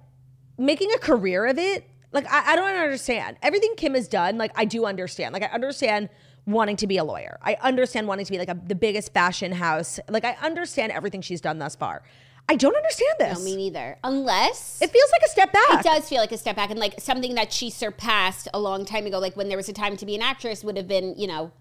[0.57, 3.37] making a career of it, like I, I don't understand.
[3.41, 5.31] Everything Kim has done, like I do understand.
[5.31, 6.09] Like I understand
[6.45, 7.37] wanting to be a lawyer.
[7.41, 9.99] I understand wanting to be like a, the biggest fashion house.
[10.09, 12.03] Like I understand everything she's done thus far.
[12.49, 13.37] I don't understand this.
[13.37, 13.97] No, me neither.
[14.03, 15.79] Unless it feels like a step back.
[15.79, 18.83] It does feel like a step back and like something that she surpassed a long
[18.83, 19.19] time ago.
[19.19, 21.51] Like when there was a time to be an actress would have been, you know,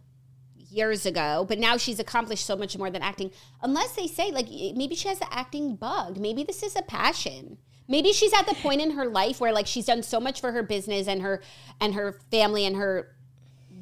[0.71, 1.45] years ago.
[1.49, 3.31] But now she's accomplished so much more than acting.
[3.63, 6.19] Unless they say like maybe she has the acting bug.
[6.19, 7.59] Maybe this is a passion.
[7.87, 10.53] Maybe she's at the point in her life where like she's done so much for
[10.53, 11.43] her business and her
[11.81, 13.17] and her family and her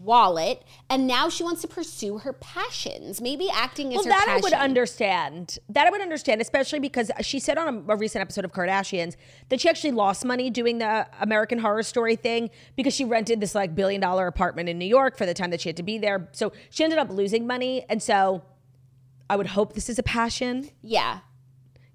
[0.02, 3.20] wallet and now she wants to pursue her passions.
[3.20, 4.38] Maybe acting is well, her that passion.
[4.38, 5.58] i would understand.
[5.68, 9.16] That i would understand especially because she said on a, a, recent episode of kardashians
[9.48, 13.54] that she actually lost money doing the american horror story thing because she rented this
[13.54, 15.98] like billion dollar apartment in new york for the time that she had to be
[15.98, 16.28] there.
[16.32, 18.42] So she ended up losing money and so
[19.28, 20.70] i would hope this is a passion.
[20.82, 21.20] Yeah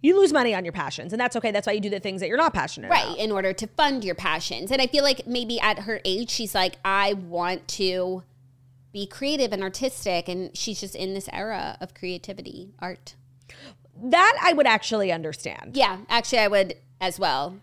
[0.03, 1.49] you lose money on your passions and that's okay.
[1.49, 2.95] That's why you do the things that you're not passionate about.
[2.95, 3.17] right about.
[3.19, 4.69] in order to fund your passions.
[4.69, 8.21] And i feel like maybe at her age she's like i want to
[8.91, 13.15] be creative and artistic and she's just in this era of creativity art.
[14.03, 15.75] That i would actually understand.
[15.75, 17.57] Yeah actually i would as well.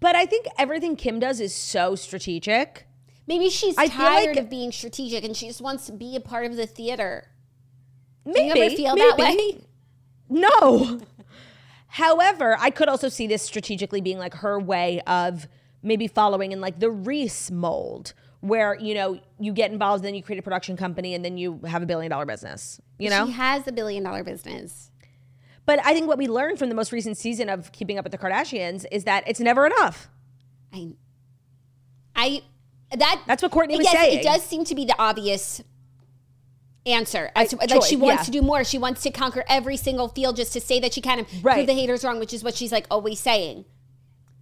[0.00, 2.86] But i think everything kim does is so strategic.
[3.26, 6.20] Maybe she's I tired like, of being strategic and she just wants to be a
[6.20, 7.28] part of the theater.
[8.24, 9.00] Maybe Do you ever feel maybe.
[9.10, 9.60] that way?
[10.28, 11.00] No
[11.92, 15.46] However, I could also see this strategically being like her way of
[15.82, 20.22] maybe following in like the Reese mold where you know you get involved then you
[20.22, 23.26] create a production company and then you have a billion dollar business you know?
[23.26, 24.90] She has a billion dollar business.
[25.66, 28.12] But i think what we learned from the most recent season of keeping up with
[28.12, 30.08] the kardashians is that it's never enough.
[30.72, 30.94] I
[32.16, 32.42] i
[32.96, 34.18] that that's what Kourtney was yes, saying.
[34.18, 35.62] it does seem to be the obvious
[36.86, 37.30] answer.
[37.34, 38.24] As to, like she wants yeah.
[38.24, 38.64] to do more.
[38.64, 41.54] She wants to conquer every single field just to say that she can of right.
[41.54, 43.64] prove the haters wrong, which is what she's like always saying.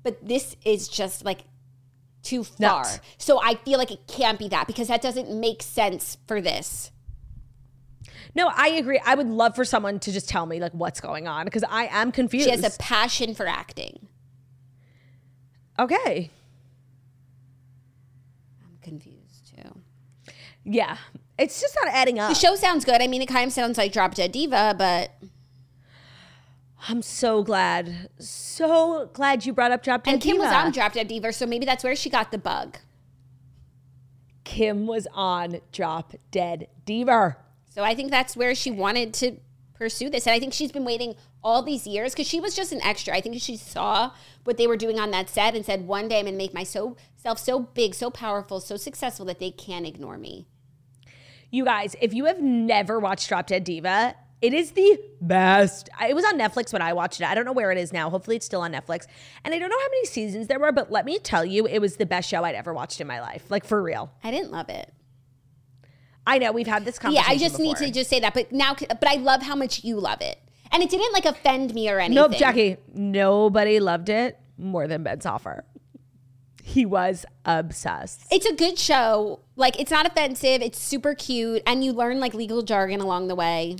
[0.02, 1.44] But this is just like
[2.22, 2.84] too far.
[3.18, 6.90] So I feel like it can't be that because that doesn't make sense for this.
[8.34, 9.00] No, I agree.
[9.04, 11.86] I would love for someone to just tell me like what's going on because I
[11.86, 12.44] am confused.
[12.44, 14.06] She has a passion for acting.
[15.78, 16.30] Okay.
[18.62, 19.80] I'm confused too.
[20.64, 20.96] Yeah.
[21.40, 22.28] It's just not adding up.
[22.28, 23.00] The show sounds good.
[23.00, 25.12] I mean, it kind of sounds like Drop Dead Diva, but
[26.88, 30.44] I'm so glad, so glad you brought up Drop Dead and Kim Diva.
[30.44, 32.78] was on Drop Dead Diva, so maybe that's where she got the bug.
[34.44, 37.36] Kim was on Drop Dead Diva.
[37.68, 39.36] So I think that's where she wanted to
[39.74, 40.26] pursue this.
[40.26, 43.14] And I think she's been waiting all these years because she was just an extra.
[43.14, 44.10] I think she saw
[44.44, 46.52] what they were doing on that set and said, one day I'm going to make
[46.52, 46.96] myself
[47.36, 50.46] so big, so powerful, so successful that they can't ignore me.
[51.50, 55.88] You guys, if you have never watched Drop Dead Diva, it is the best.
[56.00, 57.26] It was on Netflix when I watched it.
[57.26, 58.08] I don't know where it is now.
[58.08, 59.06] Hopefully, it's still on Netflix.
[59.44, 61.80] And I don't know how many seasons there were, but let me tell you, it
[61.80, 63.50] was the best show I'd ever watched in my life.
[63.50, 64.12] Like, for real.
[64.24, 64.92] I didn't love it.
[66.26, 67.28] I know we've had this conversation.
[67.28, 67.66] Yeah, I just before.
[67.66, 68.32] need to just say that.
[68.32, 70.38] But now, but I love how much you love it.
[70.72, 72.14] And it didn't like offend me or anything.
[72.14, 72.76] Nope, Jackie.
[72.94, 75.64] Nobody loved it more than Ben Soffer.
[76.70, 78.22] He was obsessed.
[78.30, 79.40] It's a good show.
[79.56, 80.62] Like it's not offensive.
[80.62, 83.76] It's super cute, and you learn like legal jargon along the way.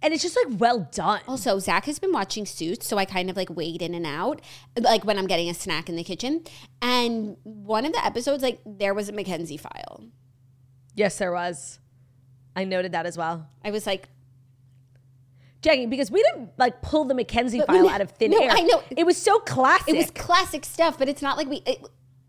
[0.00, 1.20] And it's just like well done.
[1.26, 4.40] Also, Zach has been watching Suits, so I kind of like wade in and out,
[4.78, 6.44] like when I'm getting a snack in the kitchen.
[6.80, 10.04] And one of the episodes, like there was a Mackenzie file.
[10.94, 11.80] Yes, there was.
[12.54, 13.48] I noted that as well.
[13.64, 14.08] I was like,
[15.60, 18.50] Jackie, because we didn't like pull the Mackenzie file out of thin no, air.
[18.52, 19.88] I know it was so classic.
[19.88, 21.56] It was classic stuff, but it's not like we.
[21.66, 21.84] It,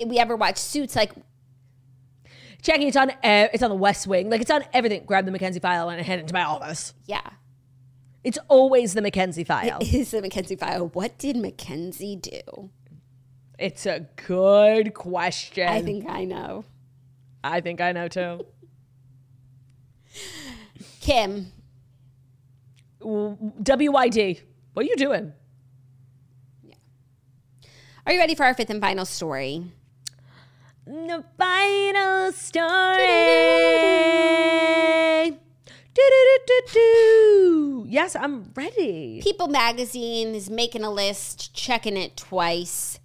[0.06, 1.14] we ever watch Suits, like
[2.62, 5.04] Jackie, it's on uh, it's on the West Wing, like it's on everything.
[5.06, 6.94] Grab the Mackenzie file and head into my office.
[7.06, 7.30] Yeah,
[8.24, 9.80] it's always the Mackenzie file.
[9.82, 10.88] It is the Mackenzie file.
[10.88, 12.70] What did Mackenzie do?
[13.60, 15.68] It's a good question.
[15.68, 16.64] I think I know.
[17.44, 18.46] I think I know too.
[21.02, 21.52] Kim.
[23.02, 24.42] WYD.
[24.74, 25.34] What are you doing?
[26.64, 26.76] Yeah.
[28.08, 29.66] Are you ready for our fifth and final story?
[30.86, 32.98] The final story.
[37.88, 39.22] Yes, I'm ready.
[39.22, 43.00] People magazine is making a list, checking it twice.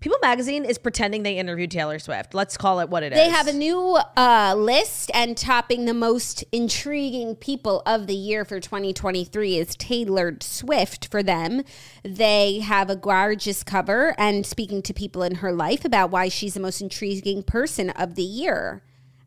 [0.00, 2.32] People magazine is pretending they interviewed Taylor Swift.
[2.32, 3.18] Let's call it what it is.
[3.18, 8.44] They have a new uh, list, and topping the most intriguing people of the year
[8.44, 11.64] for 2023 is Taylor Swift for them.
[12.04, 16.54] They have a gorgeous cover and speaking to people in her life about why she's
[16.54, 18.82] the most intriguing person of the year.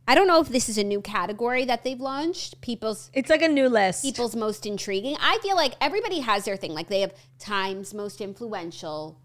[0.07, 2.59] I don't know if this is a new category that they've launched.
[2.61, 4.03] People's It's like a new list.
[4.03, 5.15] people's most intriguing.
[5.21, 6.73] I feel like everybody has their thing.
[6.73, 9.20] Like they have Times most influential.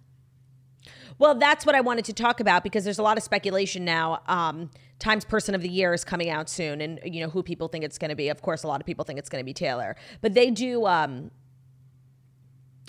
[1.18, 4.20] Well, that's what I wanted to talk about because there's a lot of speculation now.
[4.26, 7.68] Um, Times Person of the Year is coming out soon, and you know who people
[7.68, 8.28] think it's going to be.
[8.28, 10.86] Of course, a lot of people think it's going to be Taylor, but they do.
[10.86, 11.30] Um,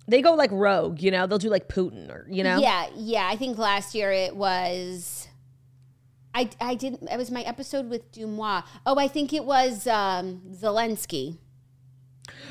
[0.07, 1.27] they go like rogue, you know.
[1.27, 2.59] They'll do like Putin, or you know.
[2.59, 3.27] Yeah, yeah.
[3.29, 5.27] I think last year it was.
[6.33, 7.09] I, I didn't.
[7.09, 8.63] It was my episode with Dumois.
[8.85, 11.39] Oh, I think it was um, Zelensky.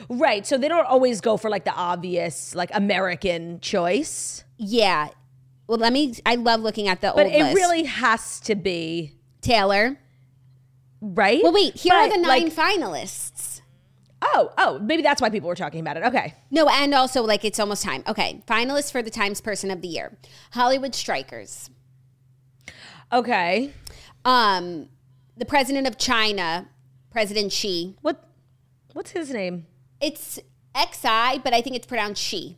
[0.09, 0.47] Right.
[0.47, 5.09] So they don't always go for like the obvious like American choice, Yeah.
[5.67, 6.15] Well, let me.
[6.25, 7.55] I love looking at the but old it list.
[7.57, 9.99] really has to be Taylor.
[11.01, 11.43] right.
[11.43, 11.75] Well, wait.
[11.77, 13.61] Here are But, the nine like- finalists.
[14.23, 16.05] oh, oh, maybe that's why people were talking about it.
[16.05, 16.35] Okay.
[16.51, 18.03] No, and also like it's almost time.
[18.07, 20.17] Okay, finalists for the Times Person of the Year:
[20.53, 21.71] Hollywood Strikers.
[23.13, 23.73] Okay.
[24.25, 24.89] Um,
[25.37, 26.69] the president of China,
[27.11, 27.97] President Xi.
[28.03, 28.23] What?
[28.93, 29.67] What's his name?
[30.01, 30.39] It's
[30.77, 32.57] XI, but I think it's pronounced Xi.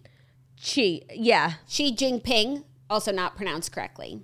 [0.62, 1.00] Chi.
[1.14, 1.54] Yeah.
[1.68, 4.22] Xi Jinping, also not pronounced correctly.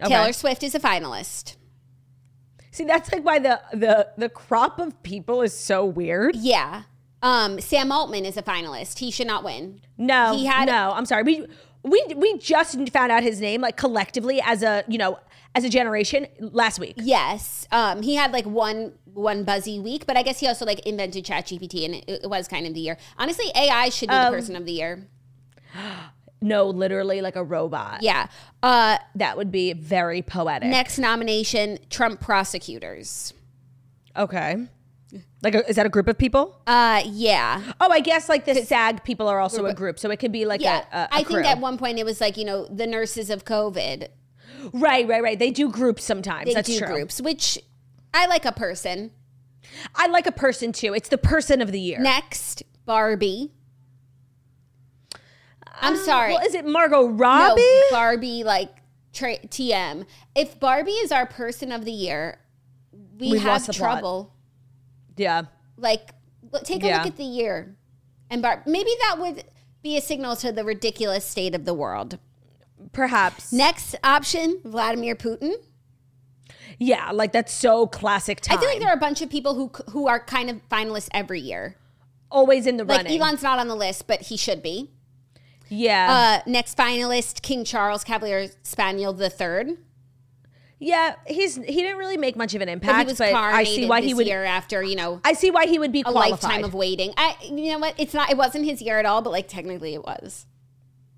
[0.00, 0.08] Okay.
[0.14, 1.56] Taylor Swift is a finalist.
[2.70, 6.36] See, that's like why the the the crop of people is so weird.
[6.36, 6.84] Yeah.
[7.22, 8.98] Um, Sam Altman is a finalist.
[9.00, 9.80] He should not win.
[9.98, 10.92] No, He had- no.
[10.92, 11.22] I'm sorry.
[11.24, 11.46] We
[11.82, 15.18] we we just found out his name like collectively as a you know
[15.54, 16.94] as a generation last week.
[16.96, 17.66] Yes.
[17.72, 21.24] Um, he had like one one buzzy week, but I guess he also like invented
[21.26, 22.96] ChatGPT, and it, it was kind of the year.
[23.18, 25.08] Honestly, AI should be Um, the person of the year.
[26.42, 28.02] No, literally like a robot.
[28.02, 28.28] Yeah.
[28.62, 30.68] Uh, That would be very poetic.
[30.68, 33.34] next nomination: Trump prosecutors.
[34.16, 34.66] Okay.
[35.42, 36.60] Like, a, is that a group of people?
[36.66, 37.60] Uh, yeah.
[37.80, 40.44] Oh, I guess like the SAG people are also a group, so it could be
[40.44, 42.66] like Yeah, a, a, a I think at one point it was like you know
[42.66, 44.08] the nurses of COVID.
[44.72, 45.38] right, right, right.
[45.38, 46.46] They do groups sometimes.
[46.46, 46.88] They That's do true.
[46.88, 47.58] groups, which
[48.14, 49.10] I like a person.
[49.94, 50.94] I like a person too.
[50.94, 51.98] It's the person of the year.
[52.00, 53.52] Next, Barbie.
[55.80, 56.32] I'm ah, sorry.
[56.34, 57.62] Well, is it Margot no, Robbie?
[57.90, 58.70] Barbie like
[59.12, 60.06] tra- TM.
[60.34, 62.38] If Barbie is our person of the year,
[63.18, 63.92] we We've have the plot.
[64.00, 64.34] trouble.
[65.16, 65.42] yeah.
[65.76, 66.10] Like,
[66.64, 66.98] take a Yeah.
[66.98, 67.74] look at the year,
[68.28, 69.44] and Bar- maybe that would
[69.82, 72.18] be a signal to the ridiculous state of the world.
[72.92, 73.52] Perhaps.
[73.52, 75.54] Next option, Vladimir Putin.
[76.78, 78.58] yeah, like that's so classic time.
[78.58, 81.08] I feel like there are a bunch of people who who are kind of finalists
[81.12, 81.76] every year.
[82.30, 83.20] always in the Like running.
[83.20, 84.90] Elon's not on the list, but he should be.
[85.70, 86.42] Yeah.
[86.44, 89.70] Uh, next finalist, King Charles Cavalier Spaniel the Third.
[90.78, 93.64] yeah, he's he didn't really make much of an But impact, he was but I
[93.64, 96.04] see why he would year after you know I see why he would be a
[96.04, 96.30] qualified.
[96.32, 97.12] lifetime of waiting.
[97.16, 97.94] I, you know what?
[97.98, 98.30] It's not.
[98.30, 100.46] It wasn't his year at all, but like technically it was.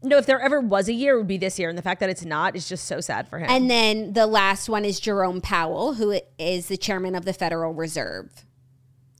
[0.03, 2.01] no, if there ever was a year, it would be this year, and the fact
[2.01, 3.49] that it's not is just so sad for him.
[3.49, 7.73] And then the last one is Jerome Powell, who is the chairman of the Federal
[7.73, 8.45] Reserve.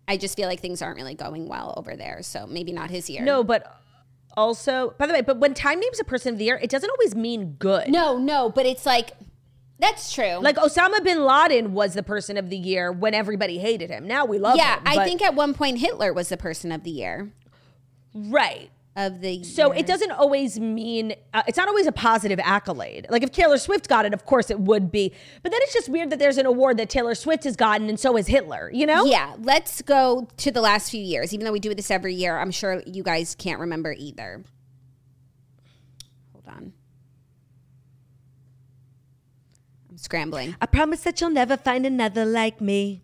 [0.09, 3.09] I just feel like things aren't really going well over there, so maybe not his
[3.09, 3.23] year.
[3.23, 3.81] no, but
[4.37, 6.91] also, by the way, but when Time names a person of the year, it doesn't
[6.91, 7.89] always mean good.
[7.89, 8.51] no, no.
[8.51, 9.13] But it's like
[9.79, 10.39] that's true.
[10.41, 14.07] Like Osama bin Laden was the person of the year when everybody hated him.
[14.07, 14.83] Now we love yeah, him.
[14.87, 17.33] Yeah, I think at one point Hitler was the person of the year
[18.15, 18.71] right.
[18.97, 19.43] Of the.
[19.43, 23.07] So it doesn't always mean uh, it's not always a positive accolade.
[23.09, 25.13] Like if Taylor Swift got it, of course it would be.
[25.43, 27.99] But then it's just weird that there's an award that Taylor Swift has gotten and
[27.99, 28.71] so has Hitler.
[28.73, 29.05] You know?
[29.05, 31.33] Yeah, let's go to the last few years.
[31.33, 34.45] Even though we do this every year, I'm sure you guys can't remember either.
[36.33, 36.73] Hold on.
[39.91, 40.57] I'm scrambling.
[40.61, 43.03] I promise that you'll never find another like me.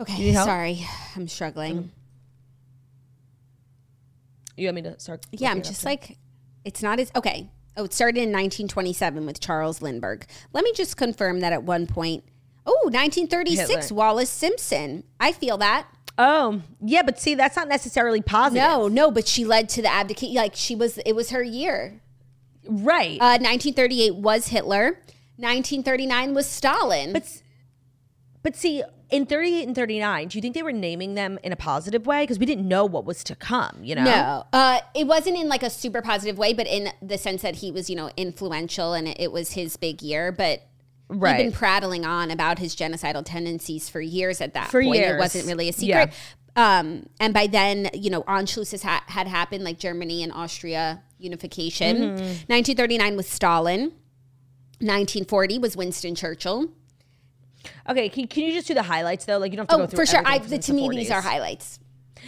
[0.00, 0.86] Okay, sorry.
[1.16, 1.90] I'm struggling.
[4.56, 5.24] You want me to start?
[5.32, 6.18] Yeah, I'm just like,
[6.64, 7.50] it's not as okay.
[7.76, 10.26] Oh, it started in 1927 with Charles Lindbergh.
[10.52, 12.24] Let me just confirm that at one point.
[12.66, 13.96] Oh, 1936, Hitler.
[13.96, 15.04] Wallis Simpson.
[15.20, 15.86] I feel that.
[16.18, 18.62] Oh, yeah, but see, that's not necessarily positive.
[18.62, 20.32] No, no, but she led to the abdicate.
[20.34, 22.00] Like she was, it was her year.
[22.68, 23.20] Right.
[23.20, 25.00] Uh, 1938 was Hitler.
[25.36, 27.12] 1939 was Stalin.
[27.12, 27.42] but
[28.42, 31.56] but see, in 38 and 39, do you think they were naming them in a
[31.56, 32.22] positive way?
[32.24, 34.04] Because we didn't know what was to come, you know?
[34.04, 37.56] No, uh, it wasn't in like a super positive way, but in the sense that
[37.56, 40.30] he was, you know, influential and it, was his big year.
[40.32, 40.62] But
[41.08, 41.36] Right.
[41.38, 44.96] he'd been prattling on about his genocidal tendencies for years at that For point.
[44.96, 45.14] years.
[45.14, 46.12] It wasn't really a secret.
[46.54, 51.96] Um, and by then, you know, Anschluss ha- had happened, like Germany and Austria unification.
[51.96, 52.22] Mm-hmm.
[52.52, 53.92] 1939 was Stalin.
[54.80, 56.68] 1940 was Winston Churchill.
[57.88, 59.38] Okay, can, can you just do the highlights though?
[59.38, 60.22] Like you don't have to Oh, go through for sure.
[60.24, 61.80] I, the, to me, the these are highlights.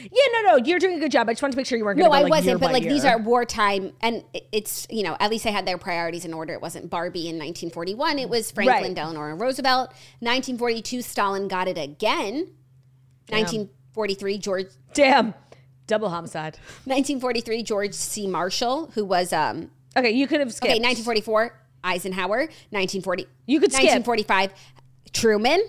[0.03, 1.29] Yeah, no, no, you're doing a good job.
[1.29, 2.55] I just wanted to make sure you weren't going No, to I go like year
[2.55, 4.23] wasn't, but like these are wartime, and
[4.53, 6.55] it's you know at least they had their priorities in order.
[6.55, 8.95] It wasn't Barbie in 1941; it was Franklin Right.
[8.95, 9.91] Delano Roosevelt.
[10.21, 12.51] 1942, Stalin got it again.
[13.29, 14.67] 1943, George.
[14.95, 15.35] Damn,
[15.87, 16.57] double homicide.
[16.85, 18.27] 1943, George C.
[18.27, 20.71] Marshall, who was um Okay, you could have skipped.
[20.73, 20.81] okay.
[20.81, 21.53] 1944,
[21.83, 22.39] Eisenhower.
[22.71, 23.27] 1940.
[23.47, 23.83] You could skip.
[23.91, 24.53] 1945,
[25.13, 25.61] Truman.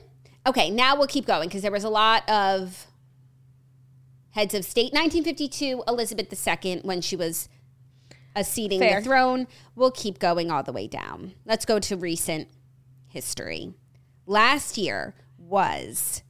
[0.46, 2.88] Okay, now we'll keep going because there was a lot of
[4.32, 4.94] heads of state.
[4.94, 7.50] 1952, Elizabeth II, when she was
[8.36, 9.00] acceding Fair.
[9.00, 9.48] the throne.
[9.76, 11.34] We'll keep going all the way down.
[11.46, 12.48] Let's go to recent
[13.08, 13.74] history.
[14.26, 16.24] Last year was,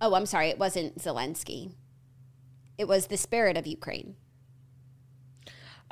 [0.00, 1.72] oh, I'm sorry, it wasn't Zelensky.
[2.78, 4.16] It was the spirit of Ukraine.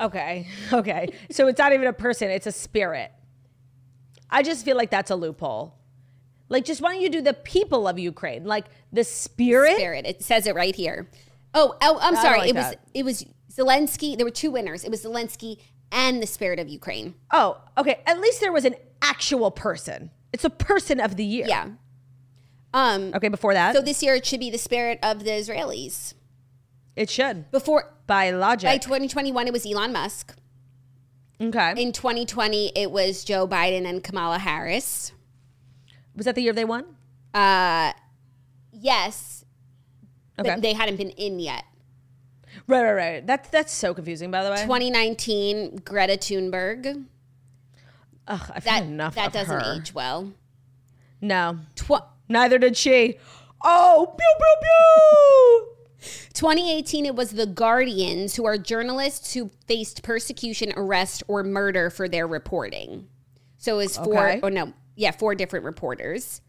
[0.00, 1.12] Okay, okay.
[1.30, 3.12] so it's not even a person; it's a spirit.
[4.30, 5.74] I just feel like that's a loophole.
[6.52, 9.74] Like, just why don't you do the people of Ukraine, like the spirit?
[9.76, 10.04] Spirit.
[10.06, 11.08] It says it right here.
[11.54, 12.40] Oh, oh I'm sorry.
[12.40, 12.80] like it was that.
[12.92, 14.16] it was Zelensky.
[14.18, 14.84] There were two winners.
[14.84, 15.56] It was Zelensky
[15.90, 17.14] and the spirit of Ukraine.
[17.32, 18.00] Oh, okay.
[18.06, 20.10] At least there was an actual person.
[20.34, 21.46] It's a person of the year.
[21.48, 21.68] Yeah.
[22.74, 23.12] Um.
[23.14, 23.28] Okay.
[23.28, 26.12] Before that, So this year it should be the spirit of the Israelis.
[26.96, 28.68] it should Before by logic.
[28.68, 30.34] by 2021 it was Elon Musk.
[31.40, 31.72] okay.
[31.82, 35.12] In 2020 it was Joe Biden and Kamala Harris.
[36.16, 36.84] Was that the year they won?
[37.34, 37.92] Uh,
[38.72, 39.44] yes,
[40.38, 40.50] Okay.
[40.50, 41.64] but they hadn't been in yet.
[42.66, 43.26] right, right, right.
[43.26, 44.30] That's that's so confusing.
[44.30, 47.04] By the way, 2019 Greta Thunberg.
[48.28, 49.14] Ugh, I've That had enough.
[49.16, 49.74] that doesn't her.
[49.80, 50.32] age well.
[51.20, 53.16] No, Tw- neither did she.
[53.64, 55.68] Oh, pew pew pew.
[56.34, 62.08] 2018, it was the Guardians, who are journalists who faced persecution, arrest, or murder for
[62.08, 63.06] their reporting.
[63.58, 64.40] So it was four, Okay.
[64.42, 66.40] oh no, yeah, four different reporters.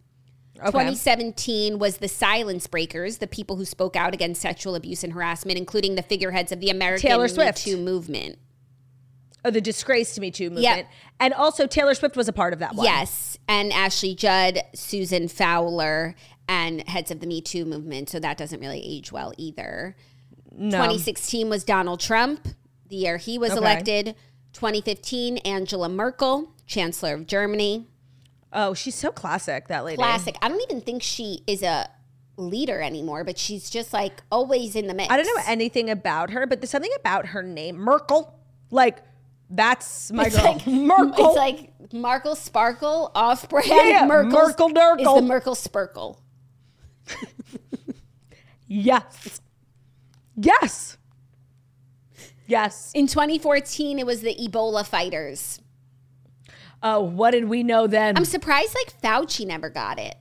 [0.58, 0.68] Okay.
[0.68, 5.58] 2017 was the Silence Breakers, the people who spoke out against sexual abuse and harassment,
[5.58, 8.38] including the figureheads of the American Taylor Me Too movement.
[9.44, 10.64] Oh, the disgrace to Me Too movement.
[10.64, 10.84] Yeah.
[11.20, 12.86] And also Taylor Swift was a part of that one.
[12.86, 16.16] Yes, and Ashley Judd, Susan Fowler,
[16.48, 18.10] and heads of the Me Too movement.
[18.10, 19.96] So that doesn't really age well either.
[20.52, 20.78] No.
[20.78, 22.48] 2016 was Donald Trump,
[22.90, 23.58] the year he was Okay.
[23.60, 24.16] elected.
[24.54, 27.88] 2015, Angela Merkel, Chancellor of Germany.
[28.54, 29.98] Oh, she's so classic, that lady.
[29.98, 30.36] Classic.
[30.42, 31.90] I don't even think she is a
[32.38, 35.12] leader anymore, but she's just like always in the mix.
[35.12, 38.40] I don't know anything about her, but there's something about her name, Merkel.
[38.72, 39.00] Like,
[39.50, 40.46] that's my It's girl.
[40.46, 41.28] like Merkel.
[41.30, 43.68] It's like Markle Sparkle off brand.
[43.70, 45.00] Yeah, Merkel's- Merkel Durkel.
[45.00, 46.18] is the Merkel Spurkle.
[48.68, 49.42] yes.
[50.36, 50.98] Yes.
[52.48, 52.92] Yes.
[52.94, 55.60] In 2014, it was the Ebola fighters.
[56.84, 58.18] Oh, what did we know then?
[58.18, 60.16] I'm surprised like Fauci never got it.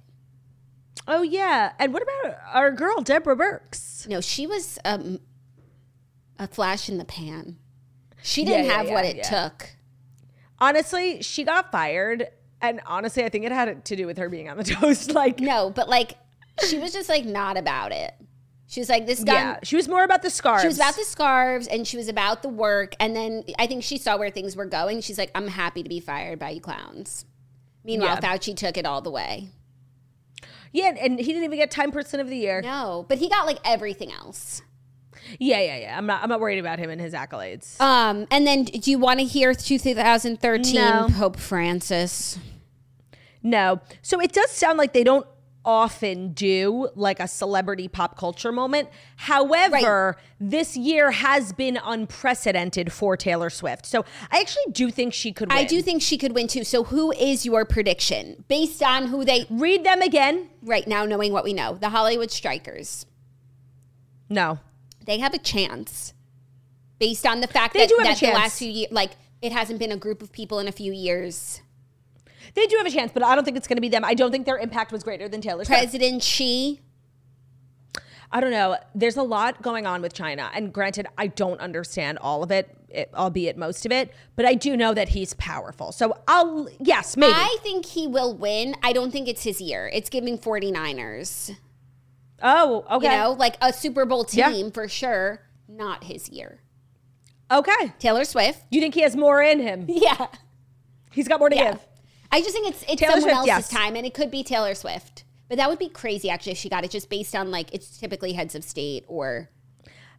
[1.08, 1.72] oh, yeah.
[1.78, 4.06] And what about our girl, Deborah Birx?
[4.08, 5.18] No, she was um,
[6.38, 7.58] a flash in the pan.
[8.22, 9.22] She didn't yeah, have yeah, what it yeah.
[9.48, 9.70] took.
[10.60, 12.28] Honestly, she got fired.
[12.60, 15.10] And honestly, I think it had to do with her being on the toast.
[15.10, 16.16] Like, No, but like
[16.68, 18.14] she was just like not about it.
[18.72, 19.34] She was like this guy.
[19.34, 20.62] yeah, she was more about the scarves.
[20.62, 22.94] She was about the scarves and she was about the work.
[22.98, 25.02] And then I think she saw where things were going.
[25.02, 27.26] She's like, I'm happy to be fired by you clowns.
[27.84, 28.34] Meanwhile, Yeah.
[28.34, 29.50] Fauci took it all the way.
[30.72, 32.62] Yeah, and he didn't even get Time Person of the Year.
[32.62, 34.62] No, but he got like everything else.
[35.38, 35.98] Yeah, yeah, yeah.
[35.98, 36.22] I'm not.
[36.22, 37.78] I'm not worried about him and his accolades.
[37.78, 41.08] Um, and then do you want to hear 2013 No.
[41.14, 42.38] Pope Francis?
[43.42, 43.82] No.
[44.00, 45.26] So it does sound like they don't
[45.64, 48.88] often do like a celebrity pop culture moment.
[49.16, 53.86] However, this year has been unprecedented for Taylor Swift.
[53.86, 55.58] So I actually do think she could win.
[55.58, 56.64] I do think she could win too.
[56.64, 60.48] So who is your prediction based on who they Read them again.
[60.62, 61.76] right now knowing what we know?
[61.80, 63.06] The Hollywood Strikers.
[64.28, 64.58] No.
[65.04, 66.14] They have a chance
[66.98, 69.12] based on the fact They that, do have a that the last few years like
[69.40, 71.60] it hasn't been a group of people in a few years.
[72.54, 74.04] They do have a chance, but I don't think it's going to be them.
[74.04, 75.78] I don't think their impact was greater than Taylor Swift.
[75.80, 76.80] President Xi,
[78.30, 78.76] I don't know.
[78.94, 80.50] There's a lot going on with China.
[80.54, 84.54] And granted, I don't understand all of it, it, albeit most of it, but I
[84.54, 85.92] do know that he's powerful.
[85.92, 87.32] So I'll, yes, maybe.
[87.34, 88.74] I think he will win.
[88.82, 89.90] I don't think it's his year.
[89.92, 91.56] It's giving 49ers.
[92.42, 93.06] oh, okay.
[93.12, 94.50] You know, like a Super Bowl Yeah.
[94.50, 95.42] team for sure.
[95.68, 96.60] Not his year.
[97.50, 97.92] Okay.
[97.98, 98.62] Taylor Swift.
[98.70, 99.84] You think he has more in him?
[99.88, 100.28] Yeah.
[101.12, 101.72] He's got more to Yeah.
[101.72, 101.86] give.
[102.32, 103.80] I just think it's it's Taylor someone Swift, else's yes.
[103.80, 105.24] time, and it could be Taylor Swift.
[105.48, 107.98] But that would be crazy, actually, if she got it just based on like it's
[107.98, 109.50] typically heads of state or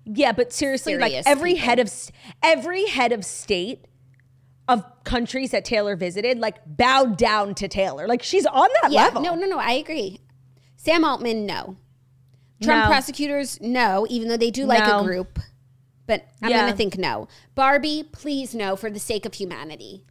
[0.05, 1.65] Yeah, but seriously, like Serious every people.
[1.65, 1.91] head of
[2.43, 3.85] every head of state
[4.67, 8.07] of countries that Taylor visited, like bowed down to Taylor.
[8.07, 9.05] Like she's on that yeah.
[9.05, 9.21] level.
[9.23, 9.57] No, no, no.
[9.57, 10.19] I agree.
[10.77, 11.77] Sam Altman, no.
[12.61, 12.87] Trump No.
[12.87, 14.05] prosecutors, no.
[14.09, 14.99] Even though they do like No.
[14.99, 15.39] a group,
[16.05, 16.61] but I'm Yeah.
[16.61, 17.27] gonna think no.
[17.55, 20.03] Barbie, please no, for the sake of humanity.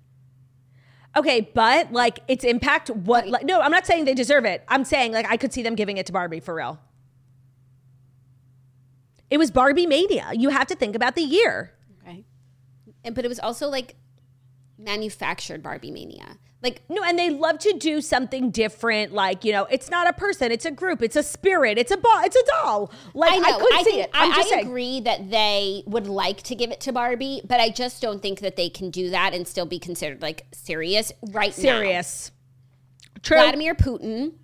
[1.14, 3.28] Okay, but like its impact, what?
[3.28, 4.64] Like, no, I'm not saying they deserve it.
[4.68, 6.78] I'm saying like I could see them giving it to Barbie for real.
[9.30, 10.30] It was Barbie mania.
[10.34, 11.72] You have to think about the year.
[12.02, 12.24] Okay.
[13.04, 13.96] And but it was also like
[14.78, 16.38] manufactured Barbie mania.
[16.62, 19.12] Like No, and they love to do something different.
[19.12, 21.96] Like you know, it's not a person, it's a group, it's a spirit, it's a
[21.96, 22.92] ball, it's a doll.
[23.14, 24.10] Like I I, could I, see think, it.
[24.14, 27.60] I'm I, just I agree that they would like to give it to Barbie, but
[27.60, 31.12] I just don't think that they can do that and still be considered like serious
[31.30, 31.62] right now.
[31.62, 32.30] Serious.
[33.22, 33.38] True.
[33.38, 34.34] Vladimir Putin.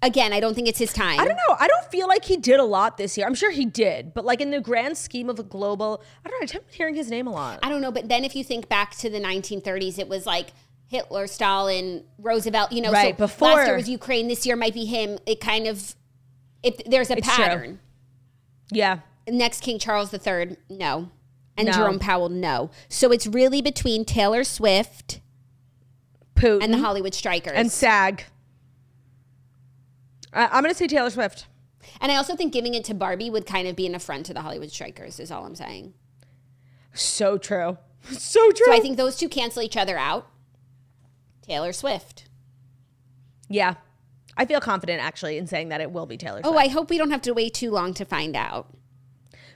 [0.00, 1.18] Again, I don't think it's his time.
[1.18, 1.56] I don't know.
[1.58, 3.26] I don't feel like he did a lot this year.
[3.26, 6.40] I'm sure he did, but like in the grand scheme of a global, I don't
[6.40, 6.44] know.
[6.44, 7.58] I kept hearing his name a lot.
[7.64, 10.50] I don't know, but then if you think back to the 1930s, it was like
[10.88, 12.72] Hitler, Stalin, Roosevelt.
[12.72, 14.26] You know, Right, so before- last year was Ukraine.
[14.28, 15.18] This year might be him.
[15.26, 15.94] It kind of,
[16.62, 17.44] if there's a It's true.
[17.44, 17.80] pattern.
[18.70, 19.00] Yeah.
[19.28, 21.10] Next King Charles III, no,
[21.56, 21.72] and No.
[21.72, 22.70] Jerome Powell, no.
[22.88, 25.20] So it's really between Taylor Swift
[26.34, 27.52] Putin and the Hollywood Strikers.
[27.54, 28.24] and SAG.
[30.32, 31.46] I- I'm going to say Taylor Swift.
[32.00, 34.34] And I also think giving it to Barbie would kind of be an affront to
[34.34, 35.94] the Hollywood Strikers, is all I'm saying.
[36.94, 37.78] So true.
[38.10, 38.66] So true.
[38.66, 40.28] So I think those two cancel each other out.
[41.48, 42.28] Taylor Swift.
[43.48, 43.74] yeah.
[44.40, 46.46] I feel confident actually in saying that it will be Taylor Swift.
[46.54, 48.68] Oh, I hope we don't have to wait too long to find out.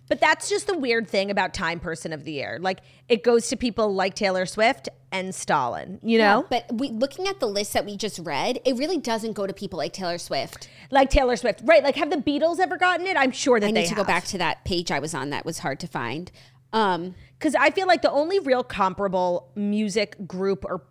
[0.09, 2.59] But that's just the weird thing about Time Person of the Year.
[2.61, 6.45] Like it goes to people like Taylor Swift and Stalin, you know?
[6.51, 9.53] But we looking at the list that we just read, it really doesn't go to
[9.53, 10.69] people like Taylor Swift.
[10.91, 11.61] Like Taylor Swift.
[11.65, 11.85] Right.
[11.85, 13.17] Like have the Beatles ever gotten it?
[13.17, 15.31] I'm sure that I they need to go back to that page I was on
[15.31, 16.33] that was hard to find.
[16.73, 20.83] Um, Because I feel like the only real comparable music group or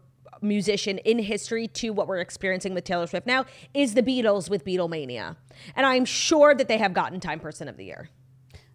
[0.41, 4.65] musician in history to what we're experiencing with Taylor Swift now is the Beatles with
[4.65, 5.35] Beatlemania.
[5.75, 8.09] And I'm sure that they have gotten Time Person of the Year.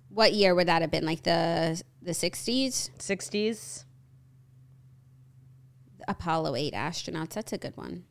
[0.08, 1.04] what year would that have been?
[1.04, 2.90] Like the the 60s?
[2.98, 3.84] 60s.
[6.08, 7.30] Apollo 8 astronauts.
[7.30, 8.04] That's a good one.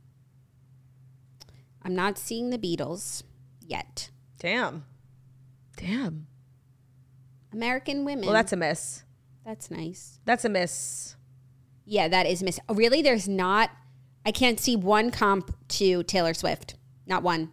[1.81, 3.23] I'm not seeing the Beatles
[3.65, 4.09] yet.
[4.39, 4.83] Damn.
[5.77, 6.27] Damn.
[7.53, 8.25] American women.
[8.25, 9.03] Well, that's a miss.
[9.45, 10.19] that's nice.
[10.25, 11.15] That's a miss.
[11.85, 12.59] Yeah, that is miss.
[12.69, 13.01] Really?
[13.01, 13.71] There's not.
[14.25, 16.75] I can't see one comp to Taylor Swift.
[17.05, 17.51] Not one.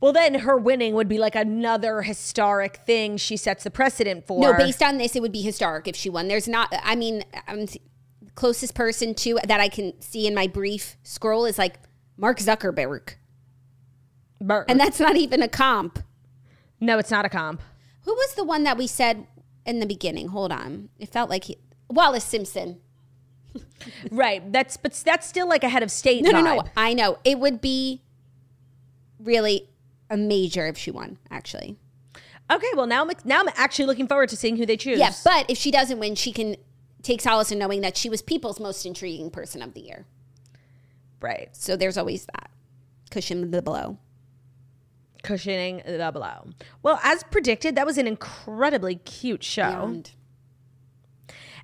[0.00, 4.40] Well, then her winning would be like another historic thing she sets the precedent for.
[4.40, 6.28] No, based on this, it would be historic if she won.
[6.28, 6.72] There's not.
[6.84, 7.80] I mean, I'm the
[8.34, 11.80] closest person to that I can see in my brief scroll is like
[12.16, 13.14] Mark Zuckerberg,
[14.40, 15.98] and that's not even a comp.
[16.80, 17.60] no, it's not a comp.
[18.02, 19.26] Who was the one that we said
[19.66, 20.28] in the beginning?
[20.28, 21.58] Hold on, it felt like he,
[21.90, 22.80] Wallis Simpson.
[24.10, 24.52] Right.
[24.52, 26.22] That's but that's still like a head of state.
[26.22, 26.64] No, no, no.
[26.76, 28.02] I know it would be
[29.18, 29.68] really
[30.10, 31.18] a major if she won.
[31.30, 31.76] Actually,
[32.50, 34.98] Okay, well now I'm now I'm actually looking forward to seeing who they choose.
[34.98, 35.12] yeah.
[35.24, 36.56] But if she doesn't win, she can
[37.02, 40.06] take solace in knowing that she was people's most intriguing person of the year.
[41.20, 41.48] right.
[41.56, 42.50] So there's always that
[43.10, 43.98] cushion the blow.
[45.22, 46.50] Cushioning the blow.
[46.82, 49.68] Well, as predicted, that was an incredibly cute show.
[49.70, 50.10] Beyond.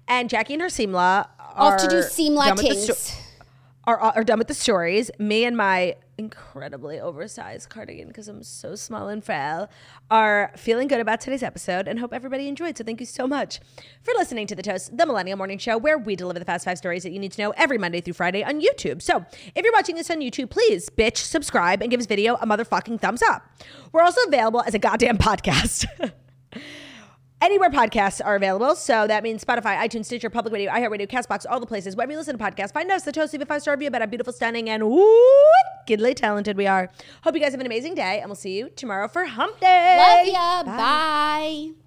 [0.09, 2.99] And Jackie and her Seamla are Off to do Seamla done with the Kings.
[2.99, 3.21] sto-
[3.87, 5.11] are, are done with the stories.
[5.19, 9.69] Me and my incredibly oversized cardigan, because I'm so small and frail,
[10.11, 12.79] are feeling good about today's episode and hope everybody enjoyed.
[12.79, 13.61] So thank you so much
[14.03, 16.79] for listening to The Toast, the Millennial Morning Show, where we deliver the fast five
[16.79, 19.03] stories that you need to know every Monday through Friday on YouTube.
[19.03, 19.25] So
[19.55, 23.01] if you're watching this on YouTube, please bitch, subscribe, and give this video a motherfucking
[23.01, 23.43] thumbs up.
[23.93, 25.87] We're also available as a goddamn podcast.
[27.45, 28.75] Anywhere podcasts are available.
[28.75, 31.95] So that means Spotify, iTunes, Stitcher, Public Radio, iHeartRadio, Castbox, all the places.
[31.95, 34.01] Wherever you listen to podcasts, find us, the Toast, leave a five star review about
[34.01, 36.91] how beautiful, stunning, and wickedly talented we are.
[37.23, 40.25] Hope you guys have an amazing day, and we'll see you tomorrow for Hump Day.
[40.25, 40.63] Love ya.
[40.75, 41.84] Bye.